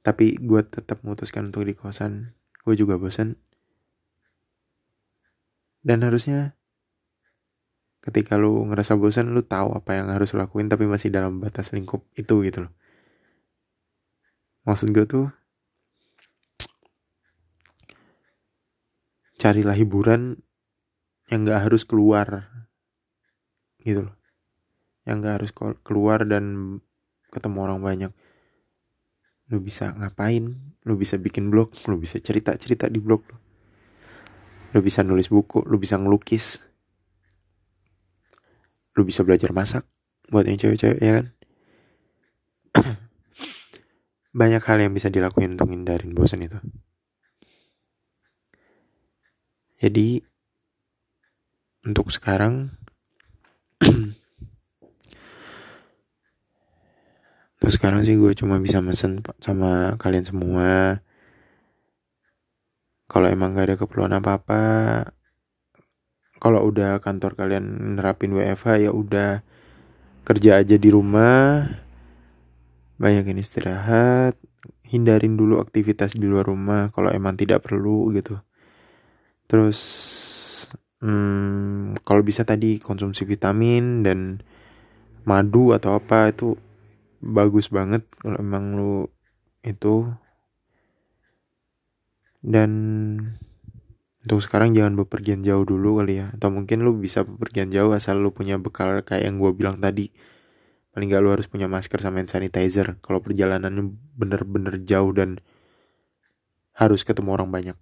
tapi 0.03 0.35
gue 0.42 0.61
tetap 0.66 1.07
memutuskan 1.07 1.55
untuk 1.55 1.62
di 1.62 1.79
kosan 1.79 2.35
gue 2.66 2.75
juga 2.75 2.99
bosan 2.99 3.38
dan 5.87 6.03
harusnya 6.03 6.59
ketika 8.05 8.37
lu 8.37 8.69
ngerasa 8.69 9.01
bosan 9.01 9.33
lu 9.33 9.40
tahu 9.40 9.73
apa 9.73 9.97
yang 9.97 10.12
harus 10.12 10.37
lu 10.37 10.45
lakuin 10.45 10.69
tapi 10.69 10.85
masih 10.85 11.09
dalam 11.09 11.40
batas 11.40 11.73
lingkup 11.73 12.05
itu 12.21 12.45
gitu 12.45 12.69
loh. 12.69 12.73
Maksud 14.69 14.93
gue 14.93 15.09
tuh 15.09 15.27
carilah 19.40 19.73
hiburan 19.73 20.37
yang 21.33 21.49
gak 21.49 21.64
harus 21.64 21.88
keluar 21.88 22.53
gitu 23.81 24.05
loh. 24.05 24.17
Yang 25.09 25.17
gak 25.25 25.35
harus 25.40 25.51
keluar 25.81 26.29
dan 26.29 26.77
ketemu 27.33 27.57
orang 27.64 27.81
banyak. 27.81 28.12
Lu 29.49 29.64
bisa 29.64 29.97
ngapain? 29.97 30.77
Lu 30.85 31.01
bisa 31.01 31.17
bikin 31.17 31.49
blog? 31.49 31.73
Lu 31.88 31.97
bisa 31.97 32.21
cerita 32.21 32.53
cerita 32.61 32.85
di 32.88 33.01
blog 33.01 33.25
lu. 33.33 33.37
Lu 34.77 34.81
bisa 34.85 35.01
nulis 35.01 35.33
buku? 35.33 35.64
Lu 35.64 35.81
bisa 35.81 35.97
ngelukis 35.97 36.74
lu 38.94 39.02
bisa 39.02 39.26
belajar 39.26 39.50
masak 39.50 39.83
buat 40.30 40.46
yang 40.46 40.57
cewek-cewek 40.57 40.98
ya 41.02 41.12
kan 41.20 41.26
banyak 44.40 44.62
hal 44.62 44.78
yang 44.83 44.90
bisa 44.90 45.11
dilakuin 45.11 45.54
untuk 45.54 45.70
hindarin 45.70 46.11
bosan 46.11 46.42
itu. 46.42 46.59
Jadi 49.78 50.22
untuk 51.85 52.11
sekarang 52.11 52.74
untuk 57.61 57.70
sekarang 57.70 58.02
sih 58.02 58.18
gue 58.18 58.33
cuma 58.35 58.59
bisa 58.59 58.80
mesen 58.80 59.22
sama 59.38 59.94
kalian 60.00 60.24
semua 60.26 60.98
kalau 63.07 63.28
emang 63.30 63.54
gak 63.54 63.68
ada 63.70 63.76
keperluan 63.78 64.16
apa-apa 64.16 65.13
kalau 66.44 66.68
udah 66.68 67.00
kantor 67.00 67.40
kalian 67.40 67.96
nerapin 67.96 68.37
WFH 68.37 68.85
ya 68.85 68.92
udah. 68.92 69.40
Kerja 70.28 70.61
aja 70.61 70.76
di 70.76 70.92
rumah. 70.92 71.64
Banyakin 73.00 73.40
istirahat. 73.40 74.37
Hindarin 74.85 75.40
dulu 75.40 75.57
aktivitas 75.57 76.12
di 76.12 76.28
luar 76.28 76.44
rumah 76.44 76.92
kalau 76.92 77.09
emang 77.09 77.40
tidak 77.40 77.64
perlu 77.64 78.12
gitu. 78.12 78.37
Terus 79.48 79.80
hmm, 81.00 82.04
kalau 82.04 82.20
bisa 82.20 82.44
tadi 82.44 82.76
konsumsi 82.76 83.24
vitamin 83.24 84.04
dan 84.04 84.44
madu 85.24 85.72
atau 85.72 85.96
apa 85.96 86.28
itu 86.28 86.61
bagus 87.24 87.72
banget 87.72 88.04
kalau 88.20 88.37
emang 88.37 88.76
lu 88.76 89.09
itu. 89.64 90.12
Dan 92.44 92.68
untuk 94.25 94.41
sekarang 94.41 94.73
jangan 94.73 94.97
bepergian 94.97 95.45
jauh 95.45 95.69
dulu 95.69 96.01
kali 96.01 96.25
ya. 96.25 96.33
Atau 96.33 96.49
mungkin 96.49 96.81
lu 96.81 96.97
bisa 96.97 97.29
bepergian 97.29 97.69
jauh 97.69 97.93
asal 97.93 98.17
lu 98.17 98.33
punya 98.33 98.57
bekal 98.57 99.05
kayak 99.05 99.29
yang 99.29 99.37
gue 99.37 99.53
bilang 99.53 99.77
tadi. 99.85 100.09
Paling 100.97 101.13
gak 101.13 101.21
lu 101.21 101.29
harus 101.29 101.45
punya 101.45 101.69
masker 101.69 102.01
sama 102.01 102.25
hand 102.25 102.33
sanitizer 102.33 102.97
kalau 103.05 103.21
perjalanannya 103.21 103.93
bener-bener 104.17 104.81
jauh 104.81 105.13
dan 105.13 105.45
harus 106.73 107.05
ketemu 107.05 107.37
orang 107.37 107.53
banyak. 107.53 107.77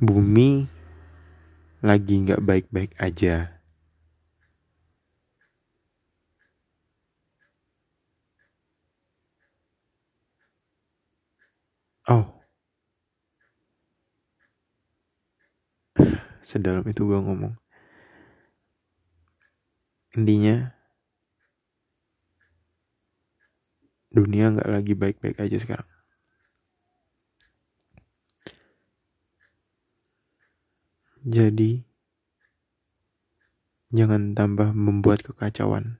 Bumi 0.00 0.64
lagi 1.84 2.14
nggak 2.24 2.40
baik-baik 2.40 2.96
aja 2.96 3.59
oh. 12.10 12.26
Sedalam 16.42 16.82
itu 16.90 17.06
gue 17.06 17.18
ngomong. 17.22 17.54
Intinya 20.18 20.74
dunia 24.10 24.50
nggak 24.50 24.66
lagi 24.66 24.98
baik-baik 24.98 25.38
aja 25.38 25.54
sekarang. 25.62 25.86
Jadi 31.20 31.86
jangan 33.94 34.34
tambah 34.34 34.74
membuat 34.74 35.22
kekacauan 35.22 35.99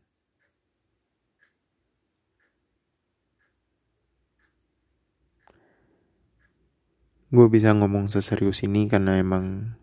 gue 7.30 7.46
bisa 7.46 7.70
ngomong 7.70 8.10
seserius 8.10 8.66
ini 8.66 8.90
karena 8.90 9.18
emang 9.22 9.74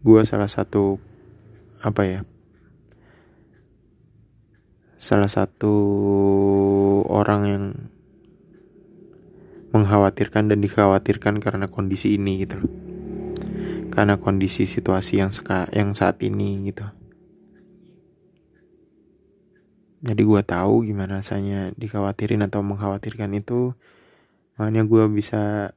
gue 0.00 0.20
salah 0.24 0.48
satu 0.48 0.96
apa 1.84 2.02
ya 2.08 2.20
salah 4.96 5.28
satu 5.28 5.76
orang 7.12 7.42
yang 7.44 7.64
mengkhawatirkan 9.74 10.48
dan 10.48 10.62
dikhawatirkan 10.62 11.42
karena 11.42 11.66
kondisi 11.66 12.14
ini 12.14 12.46
gitu 12.46 12.62
loh. 12.62 12.70
Karena 13.90 14.22
kondisi 14.22 14.70
situasi 14.70 15.18
yang 15.18 15.34
seka 15.34 15.66
yang 15.74 15.92
saat 15.98 16.22
ini 16.22 16.70
gitu. 16.70 16.86
Jadi 20.04 20.22
gue 20.22 20.42
tahu 20.46 20.86
gimana 20.86 21.18
rasanya 21.18 21.74
dikhawatirin 21.74 22.46
atau 22.46 22.62
mengkhawatirkan 22.62 23.34
itu 23.34 23.74
makanya 24.56 24.86
gue 24.86 25.04
bisa 25.10 25.74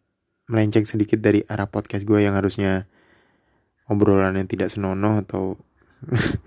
melenceng 0.47 0.87
sedikit 0.87 1.19
dari 1.19 1.43
arah 1.45 1.67
podcast 1.67 2.07
gue 2.07 2.23
yang 2.23 2.37
harusnya 2.37 2.87
obrolan 3.87 4.37
yang 4.37 4.47
tidak 4.47 4.71
senonoh 4.71 5.19
atau 5.23 5.59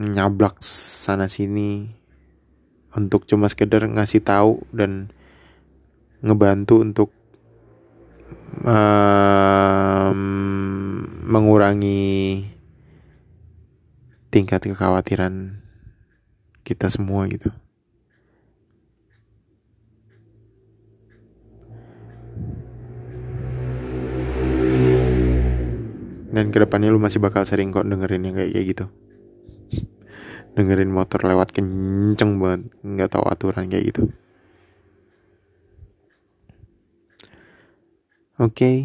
nyablak 0.00 0.60
sana 0.64 1.28
sini 1.28 1.92
untuk 2.96 3.28
cuma 3.28 3.46
sekedar 3.46 3.86
ngasih 3.86 4.24
tahu 4.24 4.64
dan 4.74 5.12
ngebantu 6.20 6.82
untuk 6.82 7.10
um, 8.64 10.20
mengurangi 11.24 12.50
tingkat 14.30 14.62
kekhawatiran 14.66 15.62
kita 16.66 16.90
semua 16.90 17.26
gitu. 17.30 17.50
Dan 26.30 26.54
ke 26.54 26.58
depannya 26.62 26.94
lu 26.94 27.02
masih 27.02 27.18
bakal 27.18 27.42
sering 27.42 27.74
kok 27.74 27.86
dengerin 27.86 28.30
yang 28.30 28.38
kayak, 28.38 28.64
gitu. 28.70 28.86
Dengerin 30.56 30.90
motor 30.90 31.22
lewat 31.26 31.50
kenceng 31.50 32.38
banget 32.38 32.70
nggak 32.82 33.10
tahu 33.10 33.24
aturan 33.26 33.66
kayak 33.66 33.94
gitu. 33.94 34.02
Oke. 38.40 38.56
Okay. 38.56 38.76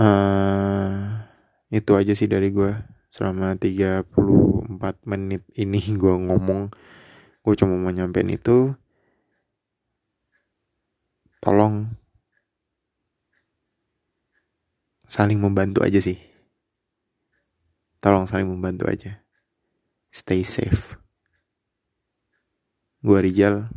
uh, 0.00 1.20
eh, 1.68 1.78
itu 1.78 1.92
aja 1.96 2.12
sih 2.16 2.28
dari 2.28 2.48
gue 2.48 2.72
selama 3.12 3.56
34 3.60 4.08
menit 5.04 5.44
ini 5.60 5.80
gue 6.00 6.14
ngomong 6.32 6.72
gue 7.42 7.54
cuma 7.60 7.76
mau 7.76 7.92
nyampein 7.92 8.32
itu. 8.32 8.72
Tolong 11.42 12.01
saling 15.12 15.36
membantu 15.36 15.84
aja 15.84 16.00
sih. 16.00 16.16
Tolong 18.00 18.24
saling 18.24 18.48
membantu 18.48 18.88
aja. 18.88 19.20
Stay 20.08 20.40
safe. 20.40 20.96
Gua 23.04 23.20
Rijal. 23.20 23.68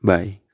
Bye. 0.00 0.47